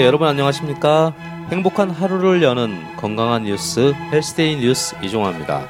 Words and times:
네, 0.00 0.06
여러분 0.06 0.28
안녕하십니까? 0.28 1.14
행복한 1.50 1.90
하루를 1.90 2.42
여는 2.42 2.96
건강한 2.96 3.44
뉴스 3.44 3.92
헬스데이 4.10 4.56
뉴스 4.56 4.96
이종화입니다. 5.02 5.68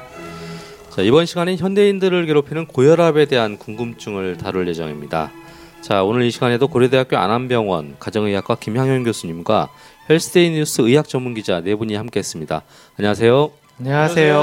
자, 0.89 1.01
이번 1.01 1.25
시간엔 1.25 1.57
현대인들을 1.57 2.25
괴롭히는 2.27 2.67
고혈압에 2.67 3.25
대한 3.25 3.57
궁금증을 3.57 4.37
다룰 4.37 4.69
예정입니다. 4.69 5.33
자, 5.81 6.03
오늘 6.03 6.23
이 6.23 6.31
시간에도 6.31 6.69
고려대학교 6.69 7.17
안암병원 7.17 7.97
가정의학과 7.99 8.55
김향현 8.55 9.03
교수님과 9.03 9.67
헬스데이 10.09 10.51
뉴스 10.51 10.79
의학 10.79 11.09
전문 11.09 11.33
기자 11.33 11.59
네 11.59 11.75
분이 11.75 11.95
함께했습니다. 11.95 12.61
안녕하세요. 12.99 13.51
안녕하세요. 13.79 14.37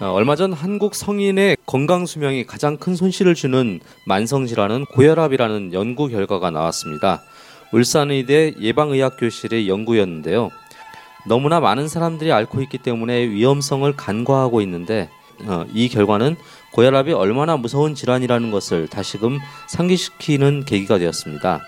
어, 0.00 0.06
얼마 0.06 0.34
전 0.34 0.54
한국 0.54 0.94
성인의 0.94 1.58
건강 1.66 2.06
수명이 2.06 2.46
가장 2.46 2.78
큰 2.78 2.96
손실을 2.96 3.34
주는 3.34 3.80
만성 4.06 4.46
질환은 4.46 4.86
고혈압이라는 4.86 5.74
연구 5.74 6.08
결과가 6.08 6.50
나왔습니다. 6.50 7.22
울산의대 7.72 8.54
예방의학교실의 8.60 9.68
연구였는데요. 9.68 10.50
너무나 11.26 11.60
많은 11.60 11.88
사람들이 11.88 12.32
앓고 12.32 12.60
있기 12.62 12.78
때문에 12.78 13.28
위험성을 13.28 13.90
간과하고 13.96 14.60
있는데 14.62 15.08
어, 15.46 15.64
이 15.72 15.88
결과는 15.88 16.36
고혈압이 16.72 17.12
얼마나 17.12 17.56
무서운 17.56 17.94
질환이라는 17.94 18.50
것을 18.50 18.88
다시금 18.88 19.38
상기시키는 19.68 20.64
계기가 20.64 20.98
되었습니다. 20.98 21.62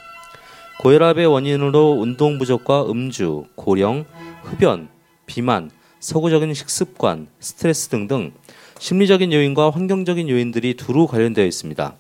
고혈압의 0.80 1.26
원인으로 1.26 1.96
운동 1.98 2.38
부족과 2.38 2.84
음주, 2.86 3.46
고령, 3.54 4.04
흡연, 4.42 4.88
비만, 5.24 5.70
서구적인 6.00 6.52
식습관, 6.54 7.28
스트레스 7.40 7.88
등등 7.88 8.32
심리적인 8.78 9.32
요인과 9.32 9.70
환경적인 9.70 10.28
요인들이 10.28 10.74
두루 10.74 11.06
관련되어 11.06 11.46
있습니다. 11.46 11.94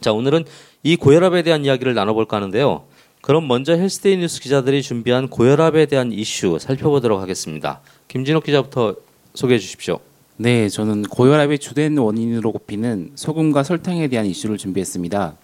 자, 0.00 0.12
오늘은 0.12 0.44
이 0.82 0.96
고혈압에 0.96 1.42
대한 1.42 1.64
이야기를 1.64 1.94
나눠볼까 1.94 2.36
하는데요. 2.36 2.84
그럼 3.26 3.48
먼저 3.48 3.72
헬스데이 3.72 4.18
뉴스 4.18 4.40
기자들이 4.40 4.82
준비한 4.82 5.26
고혈압에 5.26 5.86
대한 5.86 6.12
이슈 6.12 6.58
살펴보도록 6.60 7.20
하겠습니다. 7.20 7.80
김진욱 8.06 8.44
기자부터 8.44 8.94
소개해 9.34 9.58
주십시오. 9.58 9.98
네, 10.36 10.68
저는 10.68 11.02
고혈압의 11.02 11.58
주된 11.58 11.98
원인으로 11.98 12.52
꼽히는 12.52 13.10
소금과 13.16 13.64
설탕에 13.64 14.06
대한 14.06 14.26
이슈를 14.26 14.58
준비했습니다. 14.58 15.34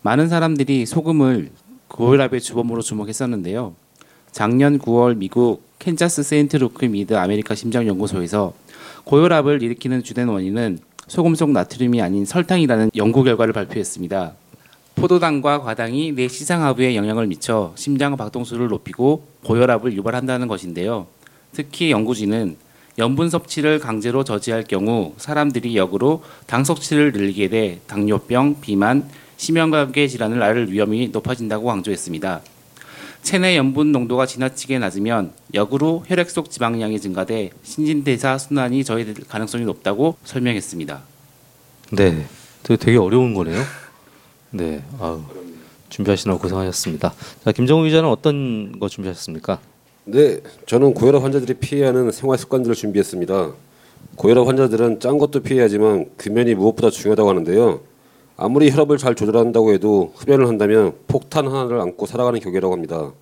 많은 0.00 0.30
사람들이 0.30 0.86
소금을 0.86 1.50
고혈압의 1.88 2.40
주범으로 2.40 2.80
주목했었는데요. 2.80 3.74
작년 4.30 4.78
9월 4.78 5.14
미국 5.14 5.64
캔자스 5.80 6.22
세인트 6.22 6.56
루크 6.56 6.86
미드 6.86 7.14
아메리카 7.14 7.54
심장연구소에서 7.54 8.54
고혈압을 9.04 9.62
일으키는 9.62 10.02
주된 10.02 10.28
원인은 10.28 10.78
소금 11.08 11.34
속 11.34 11.50
나트륨이 11.50 12.00
아닌 12.00 12.24
설탕이라는 12.24 12.92
연구 12.96 13.22
결과를 13.22 13.52
발표했습니다. 13.52 14.32
포도당과 14.94 15.62
과당이 15.62 16.12
내 16.12 16.28
시상하부에 16.28 16.94
영향을 16.96 17.26
미쳐 17.26 17.72
심장 17.76 18.16
박동수를 18.16 18.68
높이고 18.68 19.26
고혈압을 19.44 19.92
유발한다는 19.94 20.48
것인데요. 20.48 21.06
특히 21.52 21.90
연구진은 21.90 22.56
염분 22.98 23.30
섭취를 23.30 23.78
강제로 23.78 24.22
저지할 24.22 24.64
경우 24.64 25.14
사람들이 25.16 25.76
역으로 25.76 26.22
당 26.46 26.62
섭취를 26.62 27.12
늘리게 27.12 27.48
돼 27.48 27.80
당뇨병, 27.86 28.60
비만, 28.60 29.08
심혈관계 29.38 30.08
질환을 30.08 30.42
앓을 30.42 30.70
위험이 30.70 31.08
높아진다고 31.08 31.66
강조했습니다. 31.66 32.42
체내 33.22 33.56
염분 33.56 33.92
농도가 33.92 34.26
지나치게 34.26 34.78
낮으면 34.78 35.32
역으로 35.54 36.04
혈액 36.06 36.28
속 36.28 36.50
지방량이 36.50 37.00
증가돼 37.00 37.50
신진대사 37.62 38.36
순환이 38.36 38.84
저해될 38.84 39.14
가능성이 39.28 39.64
높다고 39.64 40.16
설명했습니다. 40.24 41.00
네, 41.92 42.26
되게 42.62 42.98
어려운 42.98 43.32
거네요. 43.32 43.62
네, 44.54 44.82
아유, 45.00 45.22
준비하시느라 45.88 46.36
고생하셨습니다. 46.36 47.14
자, 47.42 47.52
김정우 47.52 47.84
기자는 47.84 48.06
어떤 48.08 48.78
거 48.78 48.86
준비하셨습니까? 48.86 49.58
네, 50.04 50.40
저는 50.66 50.92
고혈압 50.92 51.22
환자들이 51.22 51.54
피해야 51.54 51.88
하는 51.88 52.10
생활 52.10 52.36
습관들을 52.36 52.74
준비했습니다. 52.74 53.52
고혈압 54.16 54.46
환자들은 54.46 55.00
짠 55.00 55.16
것도 55.16 55.40
피해야지만 55.40 56.10
금연이 56.18 56.54
무엇보다 56.54 56.90
중요하다고 56.90 57.30
하는데요. 57.30 57.80
아무리 58.36 58.70
혈압을 58.70 58.98
잘 58.98 59.14
조절한다고 59.14 59.72
해도 59.72 60.12
흡연을 60.16 60.46
한다면 60.48 60.92
폭탄 61.06 61.46
하나를 61.46 61.80
안고 61.80 62.04
살아가는 62.04 62.38
격이라고 62.38 62.74
합니다. 62.74 63.12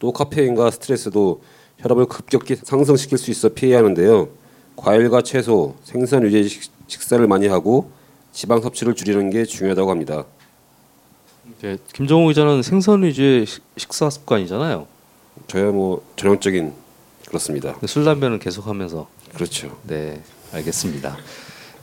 또 0.00 0.12
카페인과 0.12 0.72
스트레스도 0.72 1.42
혈압을 1.78 2.06
급격히 2.06 2.56
상승시킬 2.56 3.18
수 3.18 3.30
있어 3.30 3.50
피해야 3.50 3.78
하는데요. 3.78 4.28
과일과 4.74 5.22
채소, 5.22 5.76
생선 5.84 6.24
위주의 6.24 6.48
식사를 6.88 7.24
많이 7.28 7.46
하고 7.46 7.90
지방 8.32 8.60
섭취를 8.60 8.94
줄이는 8.94 9.30
게 9.30 9.44
중요하다고 9.44 9.88
합니다. 9.88 10.24
네, 11.62 11.76
김정우 11.92 12.26
기자는 12.26 12.62
생선 12.62 13.04
위주의 13.04 13.46
식사 13.76 14.10
습관이잖아요. 14.10 14.88
저야 15.46 15.70
뭐 15.70 16.02
전형적인 16.16 16.72
그렇습니다. 17.28 17.76
술 17.86 18.04
담배는 18.04 18.40
계속하면서. 18.40 19.06
그렇죠. 19.32 19.78
네, 19.84 20.20
알겠습니다. 20.52 21.16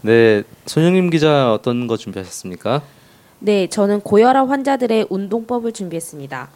네, 0.01 0.43
손영림 0.65 1.09
기자 1.09 1.53
어떤 1.53 1.87
거 1.87 1.95
준비하셨습니까? 1.95 2.81
네, 3.39 3.67
저는 3.67 4.01
고혈압 4.01 4.49
환자들의 4.49 5.07
운동법을 5.09 5.71
준비했습니다. 5.71 6.49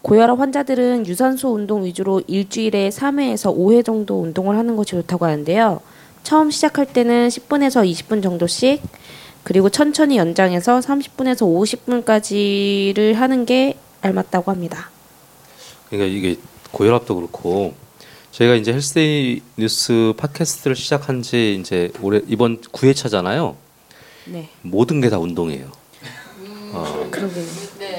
고혈압 0.00 0.40
환자들은 0.40 1.06
유산소 1.06 1.52
운동 1.52 1.84
위주로 1.84 2.22
일주일에 2.26 2.88
3회에서 2.88 3.54
5회 3.54 3.84
정도 3.84 4.22
운동을 4.22 4.56
하는 4.56 4.74
것이 4.76 4.92
좋다고 4.92 5.26
하는데요. 5.26 5.82
처음 6.22 6.50
시작할 6.50 6.86
때는 6.86 7.28
10분에서 7.28 7.86
20분 7.86 8.22
정도씩 8.22 8.80
그리고 9.42 9.68
천천히 9.70 10.16
연장해서 10.18 10.80
30분에서 10.80 11.40
50분까지를 12.04 13.14
하는 13.14 13.46
게 13.46 13.76
알맞다고 14.02 14.50
합니다. 14.50 14.90
그러니까 15.88 16.14
이게 16.14 16.36
고혈압도 16.72 17.14
그렇고 17.16 17.74
저희가 18.30 18.54
이제 18.54 18.72
헬스데이 18.72 19.42
뉴스 19.56 20.12
팟캐스트를 20.16 20.76
시작한 20.76 21.22
지 21.22 21.56
이제 21.60 21.90
올해 22.00 22.20
이번 22.28 22.60
9회차잖아요. 22.60 23.54
네. 24.26 24.48
모든 24.62 25.00
게 25.00 25.08
다 25.10 25.18
운동이에요. 25.18 25.64
음, 26.42 26.70
어, 26.74 27.08
그러게요. 27.10 27.44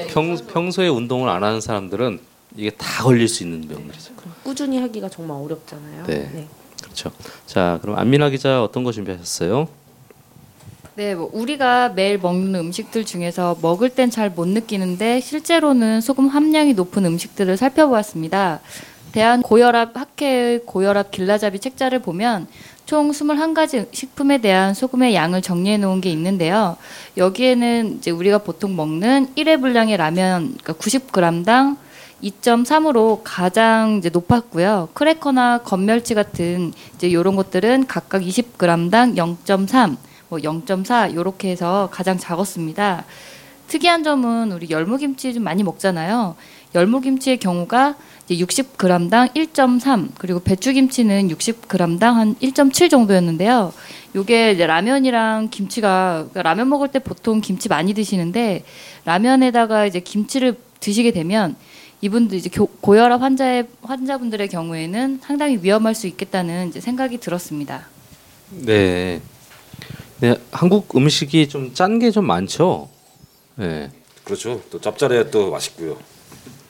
평, 0.08 0.36
평소에 0.46 0.88
운동을 0.88 1.28
안 1.28 1.44
하는 1.44 1.60
사람들은 1.60 2.20
이게 2.56 2.70
다 2.70 3.02
걸릴 3.04 3.28
수 3.28 3.42
있는 3.42 3.66
병들이죠. 3.68 4.12
꾸준히 4.42 4.78
하기가 4.80 5.08
정말 5.10 5.36
어렵잖아요. 5.42 6.04
네. 6.06 6.30
네. 6.32 6.48
그렇죠. 6.82 7.10
자, 7.46 7.78
그럼 7.82 7.98
안민아 7.98 8.30
기자 8.30 8.62
어떤 8.62 8.84
거 8.84 8.92
준비하셨어요? 8.92 9.68
네, 10.94 11.14
뭐 11.14 11.30
우리가 11.32 11.90
매일 11.90 12.18
먹는 12.18 12.54
음식들 12.54 13.06
중에서 13.06 13.56
먹을 13.62 13.88
땐 13.88 14.10
잘 14.10 14.28
못 14.28 14.46
느끼는데 14.46 15.20
실제로는 15.20 16.02
소금 16.02 16.28
함량이 16.28 16.74
높은 16.74 17.06
음식들을 17.06 17.56
살펴보았습니다. 17.56 18.60
대한 19.12 19.40
고혈압 19.42 19.96
학회의 19.96 20.60
고혈압 20.66 21.10
길라잡이 21.10 21.60
책자를 21.60 22.00
보면 22.00 22.46
총 22.84 23.10
21가지 23.10 23.86
식품에 23.94 24.38
대한 24.38 24.74
소금의 24.74 25.14
양을 25.14 25.40
정리해 25.40 25.78
놓은 25.78 26.02
게 26.02 26.10
있는데요. 26.10 26.76
여기에는 27.16 27.96
이제 27.98 28.10
우리가 28.10 28.38
보통 28.38 28.76
먹는 28.76 29.28
1회 29.34 29.60
분량의 29.60 29.96
라면 29.96 30.56
그러니까 30.62 30.74
90g당 30.74 31.76
2.3으로 32.22 33.20
가장 33.24 33.96
이제 33.96 34.10
높았고요. 34.10 34.90
크래커나 34.92 35.58
건멸치 35.64 36.14
같은 36.14 36.72
이제 36.94 37.08
이런 37.08 37.34
것들은 37.34 37.86
각각 37.86 38.22
20g당 38.22 39.16
0.3, 39.16 39.96
뭐 40.32 40.38
0.4 40.38 41.12
이렇게 41.12 41.50
해서 41.50 41.90
가장 41.92 42.16
작았습니다. 42.16 43.04
특이한 43.68 44.02
점은 44.02 44.52
우리 44.52 44.70
열무김치 44.70 45.34
좀 45.34 45.44
많이 45.44 45.62
먹잖아요. 45.62 46.36
열무김치의 46.74 47.36
경우가 47.36 47.96
이제 48.26 48.42
60g당 48.42 49.34
1.3 49.34 50.08
그리고 50.16 50.40
배추김치는 50.40 51.28
60g당 51.28 52.00
한 52.14 52.34
1.7 52.36 52.88
정도였는데요. 52.88 53.74
요게 54.14 54.54
라면이랑 54.54 55.50
김치가 55.50 56.24
그러니까 56.30 56.42
라면 56.42 56.70
먹을 56.70 56.88
때 56.88 56.98
보통 56.98 57.42
김치 57.42 57.68
많이 57.68 57.92
드시는데 57.92 58.64
라면에다가 59.04 59.84
이제 59.84 60.00
김치를 60.00 60.56
드시게 60.80 61.10
되면 61.10 61.56
이분들 62.00 62.38
이제 62.38 62.48
고혈압 62.80 63.20
환자의 63.20 63.66
환자분들의 63.82 64.48
경우에는 64.48 65.20
상당히 65.22 65.58
위험할 65.60 65.94
수 65.94 66.06
있겠다는 66.06 66.72
생각이 66.72 67.18
들었습니다. 67.18 67.86
네. 68.48 69.20
네, 70.22 70.36
한국 70.52 70.94
음식이 70.96 71.48
좀 71.48 71.74
짠 71.74 71.98
게 71.98 72.10
좀 72.10 72.26
많죠. 72.26 72.88
네. 73.56 73.90
그렇죠. 74.24 74.62
또 74.70 74.80
짭짤해야 74.80 75.30
또 75.30 75.50
맛있고요. 75.50 75.98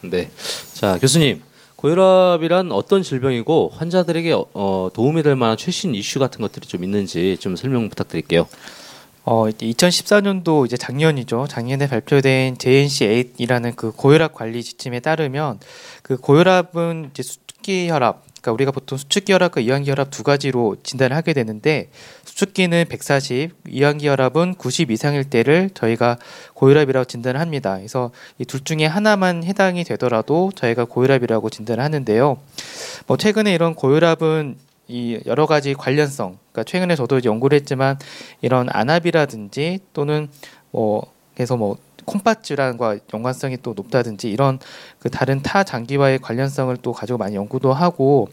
네. 0.02 0.30
자, 0.74 0.98
교수님. 0.98 1.42
고혈압이란 1.76 2.70
어떤 2.70 3.02
질병이고 3.02 3.72
환자들에게 3.74 4.34
어, 4.54 4.88
도움이 4.94 5.24
될 5.24 5.34
만한 5.34 5.56
최신 5.56 5.94
이슈 5.96 6.20
같은 6.20 6.40
것들이 6.40 6.66
좀 6.68 6.84
있는지 6.84 7.36
좀 7.40 7.56
설명 7.56 7.88
부탁드릴게요. 7.88 8.46
어, 9.24 9.46
2014년도 9.46 10.64
이제 10.64 10.76
작년이죠. 10.76 11.46
작년에 11.48 11.88
발표된 11.88 12.56
JNC8이라는 12.56 13.74
그 13.74 13.90
고혈압 13.90 14.32
관리 14.32 14.62
지침에 14.62 15.00
따르면 15.00 15.58
그 16.02 16.16
고혈압은 16.16 17.10
이제 17.12 17.22
특기 17.48 17.88
혈압, 17.88 18.22
그러니까 18.42 18.52
우리가 18.52 18.70
보통 18.72 18.98
수축기 18.98 19.32
혈압과 19.32 19.60
이완기 19.60 19.88
혈압 19.88 20.10
두 20.10 20.24
가지로 20.24 20.76
진단을 20.82 21.16
하게 21.16 21.32
되는데 21.32 21.88
수축기는 22.24 22.86
140, 22.88 23.52
이완기 23.68 24.08
혈압은 24.08 24.56
90 24.56 24.90
이상일 24.90 25.24
때를 25.24 25.70
저희가 25.74 26.18
고혈압이라고 26.54 27.04
진단을 27.04 27.40
합니다. 27.40 27.76
그래서 27.76 28.10
이 28.38 28.44
둘 28.44 28.64
중에 28.64 28.84
하나만 28.84 29.44
해당이 29.44 29.84
되더라도 29.84 30.50
저희가 30.56 30.84
고혈압이라고 30.84 31.48
진단을 31.50 31.82
하는데요. 31.82 32.36
뭐 33.06 33.16
최근에 33.16 33.54
이런 33.54 33.74
고혈압은 33.74 34.56
이 34.88 35.20
여러 35.26 35.46
가지 35.46 35.72
관련성, 35.74 36.38
그러니까 36.50 36.64
최근에 36.64 36.96
저도 36.96 37.18
이제 37.18 37.28
연구를 37.28 37.56
했지만 37.56 37.98
이런 38.42 38.68
안압이라든지 38.70 39.78
또는 39.94 40.28
뭐 40.72 41.12
그래서 41.34 41.56
뭐 41.56 41.78
콩팥 42.04 42.42
질환과 42.42 42.98
연관성이 43.12 43.58
또 43.62 43.74
높다든지 43.74 44.30
이런 44.30 44.58
그 44.98 45.10
다른 45.10 45.42
타 45.42 45.64
장기와의 45.64 46.18
관련성을 46.20 46.76
또 46.78 46.92
가지고 46.92 47.18
많이 47.18 47.36
연구도 47.36 47.72
하고 47.72 48.28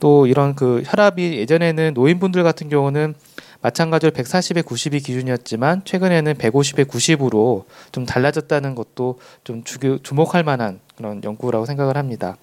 또 0.00 0.26
이런 0.26 0.54
그 0.54 0.82
혈압이 0.84 1.38
예전에는 1.38 1.94
노인분들 1.94 2.42
같은 2.42 2.68
경우는 2.68 3.14
마찬가지로 3.62 4.12
140에 4.12 4.62
90이 4.62 5.04
기준이었지만 5.04 5.82
최근에는 5.84 6.34
150에 6.34 6.86
90으로 6.86 7.64
좀 7.90 8.04
달라졌다는 8.06 8.74
것도 8.74 9.18
좀 9.44 9.64
주, 9.64 9.78
주목할 10.02 10.44
만한 10.44 10.80
그런 10.96 11.22
연구라고 11.24 11.66
생각을 11.66 11.96
합니다. 11.96 12.36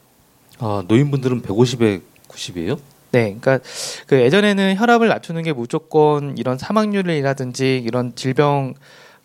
아, 0.59 0.83
노인분들은 0.87 1.41
150에 1.43 2.01
90이에요? 2.27 2.79
네, 3.11 3.37
그러니까 3.39 3.59
그 4.07 4.19
예전에는 4.19 4.75
혈압을 4.75 5.07
낮추는 5.07 5.43
게 5.43 5.53
무조건 5.53 6.35
이런 6.37 6.57
사망률이라든지 6.57 7.83
이런 7.85 8.15
질병 8.15 8.73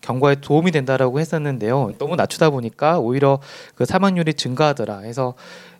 경과에 0.01 0.35
도움이 0.41 0.71
된다라고 0.71 1.19
했었는데요. 1.19 1.93
너무 1.97 2.15
낮추다 2.15 2.49
보니까 2.49 2.99
오히려 2.99 3.39
그 3.75 3.85
사망률이 3.85 4.33
증가하더라. 4.33 4.99
해서 4.99 5.35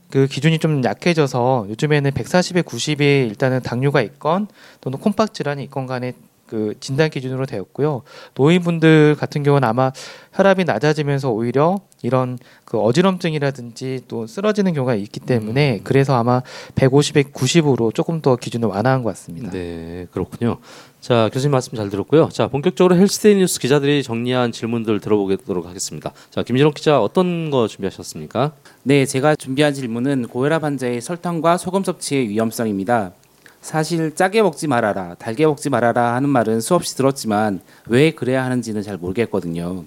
그 0.10 0.28
기준이 0.28 0.60
좀 0.60 0.84
약해져서 0.84 1.68
요즘에는 1.70 2.12
140에 2.12 2.64
90이 2.64 3.28
일단은 3.30 3.62
당뇨가 3.62 4.02
있건 4.02 4.48
또는 4.82 5.00
콩팥 5.00 5.34
질환이 5.34 5.64
있건 5.66 5.86
간에 5.86 6.14
그 6.50 6.74
진단 6.80 7.12
기준으로 7.12 7.46
되었고요. 7.46 8.02
노인분들 8.34 9.16
같은 9.20 9.44
경우는 9.44 9.68
아마 9.68 9.92
혈압이 10.34 10.64
낮아지면서 10.64 11.30
오히려 11.30 11.78
이런 12.02 12.40
그 12.66 12.80
어지럼증이라든지 12.80 14.02
또 14.08 14.26
쓰러지는 14.26 14.74
경우가 14.74 14.96
있기 14.96 15.20
때문에 15.20 15.82
그래서 15.84 16.16
아마 16.16 16.42
150에 16.74 17.32
90으로 17.32 17.94
조금 17.94 18.22
더 18.22 18.36
기준을 18.36 18.68
완화한 18.68 19.04
것 19.04 19.10
같습니다. 19.10 19.52
네, 19.52 20.08
그렇군요. 20.12 20.58
자, 21.02 21.30
교수님 21.32 21.52
말씀 21.52 21.78
잘 21.78 21.90
들었고요. 21.90 22.30
자, 22.30 22.48
본격적으로 22.48 22.96
헬스데이 22.96 23.36
뉴스 23.36 23.60
기자들이 23.60 24.02
정리한 24.02 24.52
질문들 24.52 25.00
들어보도록 25.02 25.68
하겠습니다. 25.68 26.14
자, 26.32 26.42
김진호 26.42 26.72
기자 26.72 27.00
어떤 27.00 27.52
거 27.52 27.68
준비하셨습니까? 27.68 28.54
네, 28.84 29.06
제가 29.06 29.36
준비한 29.36 29.74
질문은 29.74 30.28
고혈압 30.28 30.64
환자의 30.64 31.00
설탕과 31.02 31.58
소금 31.58 31.84
섭취의 31.84 32.28
위험성입니다. 32.30 33.12
사실 33.62 34.16
짜게 34.16 34.42
먹지 34.42 34.68
말아라, 34.68 35.16
달게 35.16 35.46
먹지 35.46 35.70
말아라 35.70 36.16
하는 36.16 36.30
말은 36.30 36.62
수없이 36.62 36.96
들었지만 36.96 37.60
왜 37.88 38.12
그래야 38.12 38.44
하는지는 38.46 38.82
잘 38.82 38.98
모르겠거든요. 38.98 39.84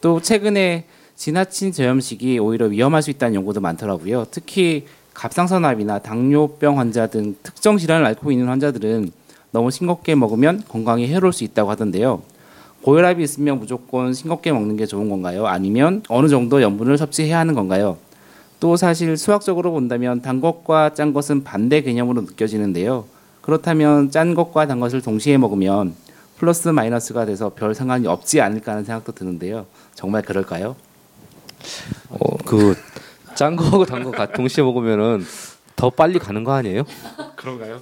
또 0.00 0.20
최근에 0.20 0.86
지나친 1.14 1.72
저염식이 1.72 2.38
오히려 2.40 2.66
위험할 2.66 3.02
수 3.02 3.10
있다는 3.10 3.36
연구도 3.36 3.60
많더라고요. 3.60 4.26
특히 4.30 4.86
갑상선암이나 5.14 6.00
당뇨병 6.00 6.78
환자 6.78 7.06
등 7.06 7.36
특정 7.42 7.78
질환을 7.78 8.04
앓고 8.06 8.32
있는 8.32 8.48
환자들은 8.48 9.12
너무 9.52 9.70
싱겁게 9.70 10.14
먹으면 10.14 10.64
건강에 10.68 11.06
해로울 11.06 11.32
수 11.32 11.44
있다고 11.44 11.70
하던데요. 11.70 12.22
고혈압이 12.82 13.22
있으면 13.22 13.60
무조건 13.60 14.12
싱겁게 14.12 14.50
먹는 14.50 14.76
게 14.76 14.86
좋은 14.86 15.08
건가요? 15.08 15.46
아니면 15.46 16.02
어느 16.08 16.26
정도 16.28 16.60
염분을 16.60 16.98
섭취해야 16.98 17.38
하는 17.38 17.54
건가요? 17.54 17.98
또 18.58 18.76
사실 18.76 19.16
수학적으로 19.16 19.70
본다면 19.72 20.22
단 20.22 20.40
것과 20.40 20.94
짠 20.94 21.12
것은 21.12 21.44
반대 21.44 21.82
개념으로 21.82 22.22
느껴지는데요. 22.22 23.04
그렇다면 23.42 24.10
짠 24.10 24.34
것과 24.34 24.66
단 24.66 24.80
것을 24.80 25.02
동시에 25.02 25.36
먹으면 25.36 25.94
플러스 26.38 26.68
마이너스가 26.68 27.26
돼서 27.26 27.50
별 27.50 27.74
상관이 27.74 28.06
없지 28.06 28.40
않을까 28.40 28.72
하는 28.72 28.84
생각도 28.84 29.12
드는데요. 29.12 29.66
정말 29.94 30.22
그럴까요? 30.22 30.74
어, 32.08 32.36
그짠 32.38 33.56
거하고 33.56 33.84
단 33.84 34.02
거 34.02 34.26
동시에 34.26 34.64
먹으면은 34.64 35.24
더 35.76 35.90
빨리 35.90 36.18
가는 36.18 36.42
거 36.44 36.52
아니에요? 36.52 36.84
그런가요? 37.36 37.80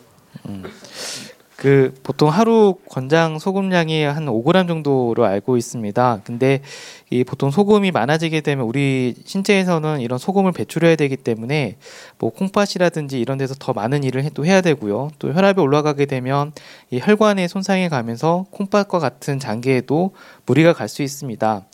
그 1.60 1.92
보통 2.02 2.30
하루 2.30 2.76
권장 2.88 3.38
소금량이 3.38 4.02
한 4.04 4.24
5g 4.30 4.66
정도로 4.66 5.26
알고 5.26 5.58
있습니다. 5.58 6.22
근데 6.24 6.62
이 7.10 7.22
보통 7.22 7.50
소금이 7.50 7.90
많아지게 7.90 8.40
되면 8.40 8.64
우리 8.64 9.14
신체에서는 9.26 10.00
이런 10.00 10.18
소금을 10.18 10.52
배출해야 10.52 10.96
되기 10.96 11.18
때문에 11.18 11.76
뭐 12.18 12.30
콩팥이라든지 12.30 13.20
이런 13.20 13.36
데서 13.36 13.54
더 13.58 13.74
많은 13.74 14.04
일을 14.04 14.24
해- 14.24 14.30
또 14.32 14.46
해야 14.46 14.62
되고요. 14.62 15.10
또 15.18 15.34
혈압이 15.34 15.60
올라가게 15.60 16.06
되면 16.06 16.52
이 16.90 16.98
혈관에 16.98 17.46
손상이 17.46 17.90
가면서 17.90 18.46
콩팥과 18.52 18.98
같은 18.98 19.38
장기에도 19.38 20.12
무리가 20.46 20.72
갈 20.72 20.88
수 20.88 21.02
있습니다. 21.02 21.66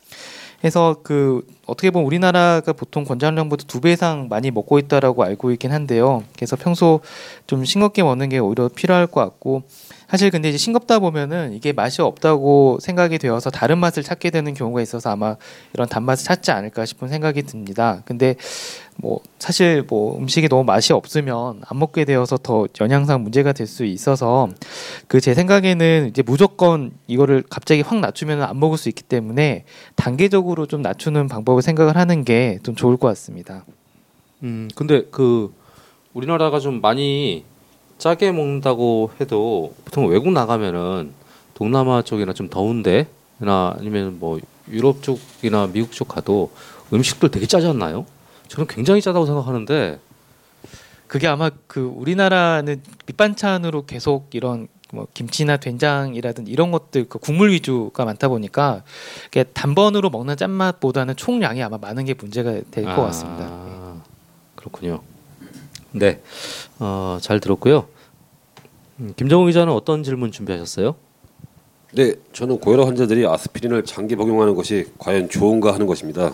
그래서 0.61 0.97
그 1.03 1.47
어떻게 1.67 1.91
보면 1.91 2.06
우리나라가 2.06 2.73
보통 2.73 3.05
권장량보다 3.05 3.64
두 3.67 3.81
배 3.81 3.93
이상 3.93 4.29
많이 4.29 4.50
먹고 4.50 4.79
있다라고 4.79 5.23
알고 5.23 5.50
있긴 5.53 5.73
한데요. 5.73 6.23
그래서 6.35 6.56
평소 6.56 7.00
좀 7.47 7.64
싱겁게 7.64 8.03
먹는 8.03 8.31
게 8.31 8.38
오히려 8.38 8.69
필요할 8.69 9.06
것 9.06 9.20
같고 9.20 9.62
사실 10.08 10.31
근데 10.31 10.49
이제 10.50 10.56
싱겁다 10.58 11.00
보면은 11.00 11.53
이게 11.53 11.73
맛이 11.73 12.00
없다고 12.00 12.79
생각이 12.81 13.19
되어서 13.19 13.50
다른 13.50 13.79
맛을 13.79 14.05
찾게 14.05 14.31
되는 14.31 14.55
경우가 14.55 14.81
있어서 14.82 15.11
아마 15.11 15.37
이런 15.75 15.88
단맛을 15.88 16.25
찾지 16.25 16.53
않을까 16.53 16.87
싶은 16.87 17.08
생각이 17.08 17.43
듭니다. 17.43 18.03
근데 18.05 18.37
뭐 18.99 19.19
사실 19.41 19.85
뭐 19.88 20.17
음식이 20.19 20.49
너무 20.49 20.62
맛이 20.64 20.93
없으면 20.93 21.61
안 21.69 21.79
먹게 21.79 22.05
되어서 22.05 22.37
더 22.38 22.67
영양상 22.81 23.23
문제가 23.23 23.53
될 23.53 23.67
수 23.67 23.85
있어서 23.85 24.49
그 25.08 25.20
제 25.20 25.35
생각에는 25.35 26.06
이제 26.09 26.23
무조건 26.23 26.93
이거를 27.09 27.43
갑자기 27.50 27.81
확 27.82 27.99
낮추면 27.99 28.43
안 28.43 28.61
먹을 28.61 28.79
수 28.79 28.88
있기 28.88 29.02
때문에 29.02 29.64
단계적으로 29.97 30.67
좀 30.67 30.82
낮추는 30.82 31.26
방법을 31.29 31.62
생각을 31.62 31.97
하는 31.97 32.25
게 32.25 32.61
좀 32.62 32.76
좋을 32.76 32.97
것 32.97 33.09
같습니다. 33.09 33.64
음, 34.44 34.69
근데 34.76 35.02
그 35.11 35.52
우리나라가 36.14 36.61
좀 36.61 36.81
많이 36.81 37.44
짜게 37.98 38.32
먹는다고 38.32 39.10
해도 39.20 39.75
보통 39.84 40.06
외국 40.08 40.32
나가면은 40.32 41.12
동남아 41.54 42.02
쪽이나 42.02 42.32
좀 42.32 42.48
더운데나 42.48 43.06
아니면 43.78 44.19
뭐 44.19 44.38
유럽 44.69 45.02
쪽이나 45.02 45.69
미국 45.69 45.93
쪽 45.93 46.08
가도 46.08 46.50
음식들 46.93 47.31
되게 47.31 47.46
짜지 47.46 47.66
않나요? 47.66 48.04
저는 48.48 48.66
굉장히 48.66 49.00
짜다고 49.00 49.26
생각하는데 49.26 49.98
그게 51.06 51.26
아마 51.26 51.50
그 51.66 51.80
우리나라는 51.80 52.82
밑반찬으로 53.06 53.87
계속 53.87 54.28
이런 54.35 54.68
뭐 54.92 55.06
김치나 55.14 55.56
된장이라든 55.56 56.47
이런 56.47 56.71
것들 56.71 57.09
그 57.09 57.18
국물 57.18 57.50
위주가 57.50 58.04
많다 58.04 58.28
보니까 58.28 58.82
이게 59.28 59.44
단번으로 59.44 60.11
먹는 60.11 60.37
짠맛보다는 60.37 61.16
총량이 61.16 61.62
아마 61.62 61.78
많은 61.78 62.04
게 62.04 62.14
문제가 62.14 62.52
될것 62.71 62.97
같습니다. 62.97 63.49
아, 63.50 64.02
그렇군요. 64.54 65.00
네, 65.93 66.21
어, 66.78 67.19
잘 67.21 67.40
들었고요. 67.40 67.87
음, 69.00 69.12
김정우 69.16 69.47
기자는 69.47 69.73
어떤 69.73 70.02
질문 70.02 70.33
준비하셨어요? 70.33 70.95
네, 71.93 72.14
저는 72.33 72.59
고혈압 72.61 72.88
환자들이 72.88 73.26
아스피린을 73.26 73.85
장기 73.85 74.16
복용하는 74.16 74.55
것이 74.55 74.87
과연 74.99 75.28
좋은가 75.28 75.73
하는 75.73 75.87
것입니다. 75.87 76.33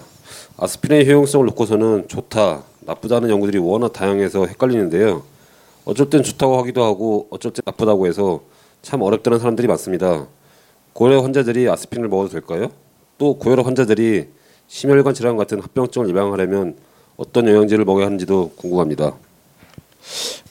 아스피린의 0.56 1.06
효용성을 1.06 1.46
놓고서는 1.46 2.08
좋다, 2.08 2.62
나쁘다는 2.80 3.30
연구들이 3.30 3.58
워낙 3.58 3.92
다양해서 3.92 4.46
헷갈리는데요. 4.46 5.22
어쩔 5.84 6.08
땐 6.10 6.22
좋다고 6.22 6.58
하기도 6.58 6.84
하고 6.84 7.26
어쩔 7.30 7.52
땐 7.52 7.62
나쁘다고 7.64 8.06
해서 8.06 8.40
참 8.82 9.02
어렵다는 9.02 9.38
사람들이 9.38 9.68
많습니다. 9.68 10.26
고혈압 10.92 11.24
환자들이 11.24 11.68
아스피린을 11.68 12.08
먹어도 12.08 12.30
될까요? 12.30 12.70
또 13.18 13.38
고혈압 13.38 13.66
환자들이 13.66 14.28
심혈관 14.68 15.14
질환 15.14 15.36
같은 15.36 15.60
합병증을 15.60 16.08
예방하려면 16.08 16.76
어떤 17.16 17.46
영양제를 17.46 17.84
먹어야 17.84 18.06
하는지도 18.06 18.52
궁금합니다. 18.56 19.14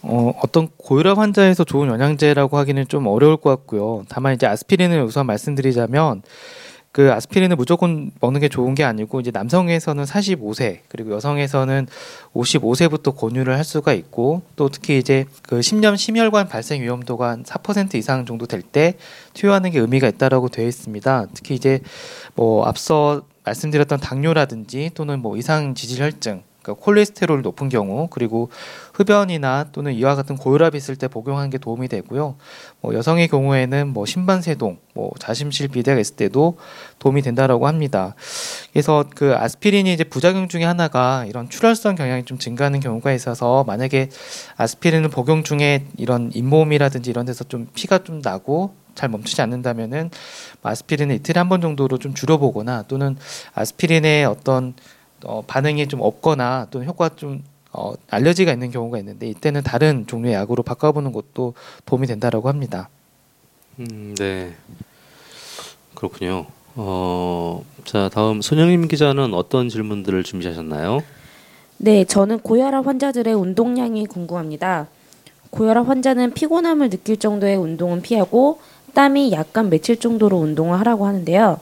어, 0.01 0.33
어떤 0.43 0.69
고혈압 0.77 1.17
환자에서 1.17 1.63
좋은 1.63 1.87
영양제라고 1.89 2.57
하기는 2.57 2.87
좀 2.87 3.07
어려울 3.07 3.37
것 3.37 3.49
같고요. 3.51 4.03
다만 4.09 4.33
이제 4.33 4.47
아스피린을 4.47 5.03
우선 5.03 5.25
말씀드리자면 5.25 6.23
그 6.91 7.13
아스피린을 7.13 7.55
무조건 7.55 8.11
먹는 8.19 8.41
게 8.41 8.49
좋은 8.49 8.75
게 8.75 8.83
아니고 8.83 9.21
이제 9.21 9.31
남성에서는 9.31 10.03
45세 10.03 10.79
그리고 10.89 11.13
여성에서는 11.13 11.87
55세부터 12.33 13.15
권유를 13.15 13.55
할 13.55 13.63
수가 13.63 13.93
있고 13.93 14.41
또 14.57 14.67
특히 14.67 14.97
이제 14.97 15.25
그 15.43 15.61
심염 15.61 15.95
심혈관 15.95 16.49
발생 16.49 16.81
위험도가 16.81 17.29
한 17.29 17.43
4% 17.43 17.95
이상 17.95 18.25
정도 18.25 18.45
될 18.45 18.61
때 18.61 18.95
투여하는 19.33 19.71
게 19.71 19.79
의미가 19.79 20.07
있다라고 20.07 20.49
되어 20.49 20.67
있습니다. 20.67 21.27
특히 21.33 21.55
이제 21.55 21.79
뭐 22.35 22.65
앞서 22.65 23.23
말씀드렸던 23.45 23.99
당뇨라든지 23.99 24.91
또는 24.93 25.19
뭐 25.19 25.37
이상 25.37 25.73
지질 25.73 26.03
혈증 26.03 26.43
그러니까 26.61 26.83
콜레스테롤 26.83 27.41
높은 27.41 27.69
경우 27.69 28.07
그리고 28.09 28.49
흡연이나 29.01 29.67
또는 29.71 29.93
이와 29.93 30.15
같은 30.15 30.37
고혈압이 30.37 30.77
있을 30.77 30.95
때 30.95 31.07
복용하는 31.07 31.49
게 31.49 31.57
도움이 31.57 31.87
되고요. 31.87 32.35
뭐 32.81 32.93
여성의 32.93 33.27
경우에는 33.27 33.87
뭐 33.87 34.05
신반세동, 34.05 34.77
뭐 34.93 35.11
자심실 35.19 35.67
비대가 35.67 35.99
있을 35.99 36.15
때도 36.15 36.57
도움이 36.99 37.21
된다라고 37.21 37.67
합니다. 37.67 38.15
그래서 38.71 39.05
그 39.15 39.35
아스피린이 39.35 39.93
이제 39.93 40.03
부작용 40.03 40.47
중에 40.47 40.63
하나가 40.63 41.25
이런 41.25 41.49
출혈성 41.49 41.95
경향이 41.95 42.25
좀 42.25 42.37
증가하는 42.37 42.79
경우가 42.79 43.11
있어서 43.13 43.63
만약에 43.65 44.09
아스피린을 44.57 45.09
복용 45.09 45.43
중에 45.43 45.85
이런 45.97 46.31
잇몸이라든지 46.33 47.09
이런 47.09 47.25
데서 47.25 47.43
좀 47.43 47.67
피가 47.73 48.03
좀 48.03 48.21
나고 48.21 48.73
잘 48.93 49.09
멈추지 49.09 49.41
않는다면은 49.41 50.11
아스피린을 50.63 51.15
이틀에 51.15 51.39
한 51.39 51.49
번 51.49 51.61
정도로 51.61 51.97
좀 51.97 52.13
줄여보거나 52.13 52.83
또는 52.87 53.17
아스피린의 53.55 54.25
어떤 54.25 54.73
어, 55.23 55.43
반응이 55.45 55.87
좀 55.87 56.01
없거나 56.01 56.67
또는 56.71 56.87
효과가 56.87 57.15
좀 57.15 57.43
어, 57.73 57.93
알레르기가 58.09 58.51
있는 58.51 58.71
경우가 58.71 58.97
있는데 58.99 59.27
이때는 59.29 59.63
다른 59.63 60.05
종류의 60.07 60.35
약으로 60.35 60.63
바꿔보는 60.63 61.11
것도 61.11 61.53
도움이 61.85 62.07
된다라고 62.07 62.49
합니다. 62.49 62.89
음, 63.79 64.13
네. 64.17 64.53
그렇군요. 65.95 66.47
어, 66.75 67.63
자, 67.85 68.09
다음 68.09 68.41
손영임 68.41 68.87
기자는 68.87 69.33
어떤 69.33 69.69
질문들을 69.69 70.23
준비하셨나요? 70.23 71.03
네, 71.77 72.05
저는 72.05 72.39
고혈압 72.39 72.87
환자들의 72.87 73.33
운동량이 73.33 74.05
궁금합니다. 74.05 74.87
고혈압 75.49 75.87
환자는 75.87 76.33
피곤함을 76.33 76.89
느낄 76.89 77.17
정도의 77.17 77.57
운동은 77.57 78.01
피하고 78.01 78.59
땀이 78.93 79.31
약간 79.31 79.69
맺힐 79.69 79.99
정도로 79.99 80.37
운동을 80.37 80.79
하라고 80.79 81.05
하는데요. 81.05 81.59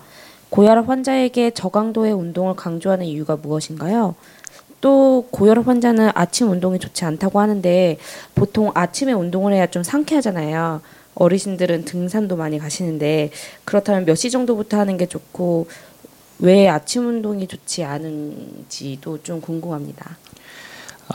고혈압 0.49 0.89
환자에게 0.89 1.51
저강도의 1.51 2.11
운동을 2.11 2.55
강조하는 2.55 3.05
이유가 3.05 3.35
무엇인가요? 3.35 4.15
또 4.81 5.27
고혈압 5.31 5.67
환자는 5.67 6.11
아침 6.15 6.49
운동이 6.49 6.79
좋지 6.79 7.03
않다고 7.05 7.39
하는데 7.39 7.97
보통 8.35 8.71
아침에 8.73 9.11
운동을 9.13 9.53
해야 9.53 9.67
좀 9.67 9.83
상쾌하잖아요. 9.83 10.81
어르신들은 11.15 11.83
등산도 11.85 12.37
많이 12.37 12.59
가시는데 12.59 13.31
그렇다면 13.65 14.05
몇 14.05 14.15
시 14.15 14.29
정도부터 14.31 14.77
하는 14.79 14.97
게 14.97 15.05
좋고 15.05 15.67
왜 16.39 16.69
아침 16.69 17.07
운동이 17.07 17.47
좋지 17.47 17.83
않은지도 17.83 19.23
좀 19.23 19.41
궁금합니다. 19.41 20.17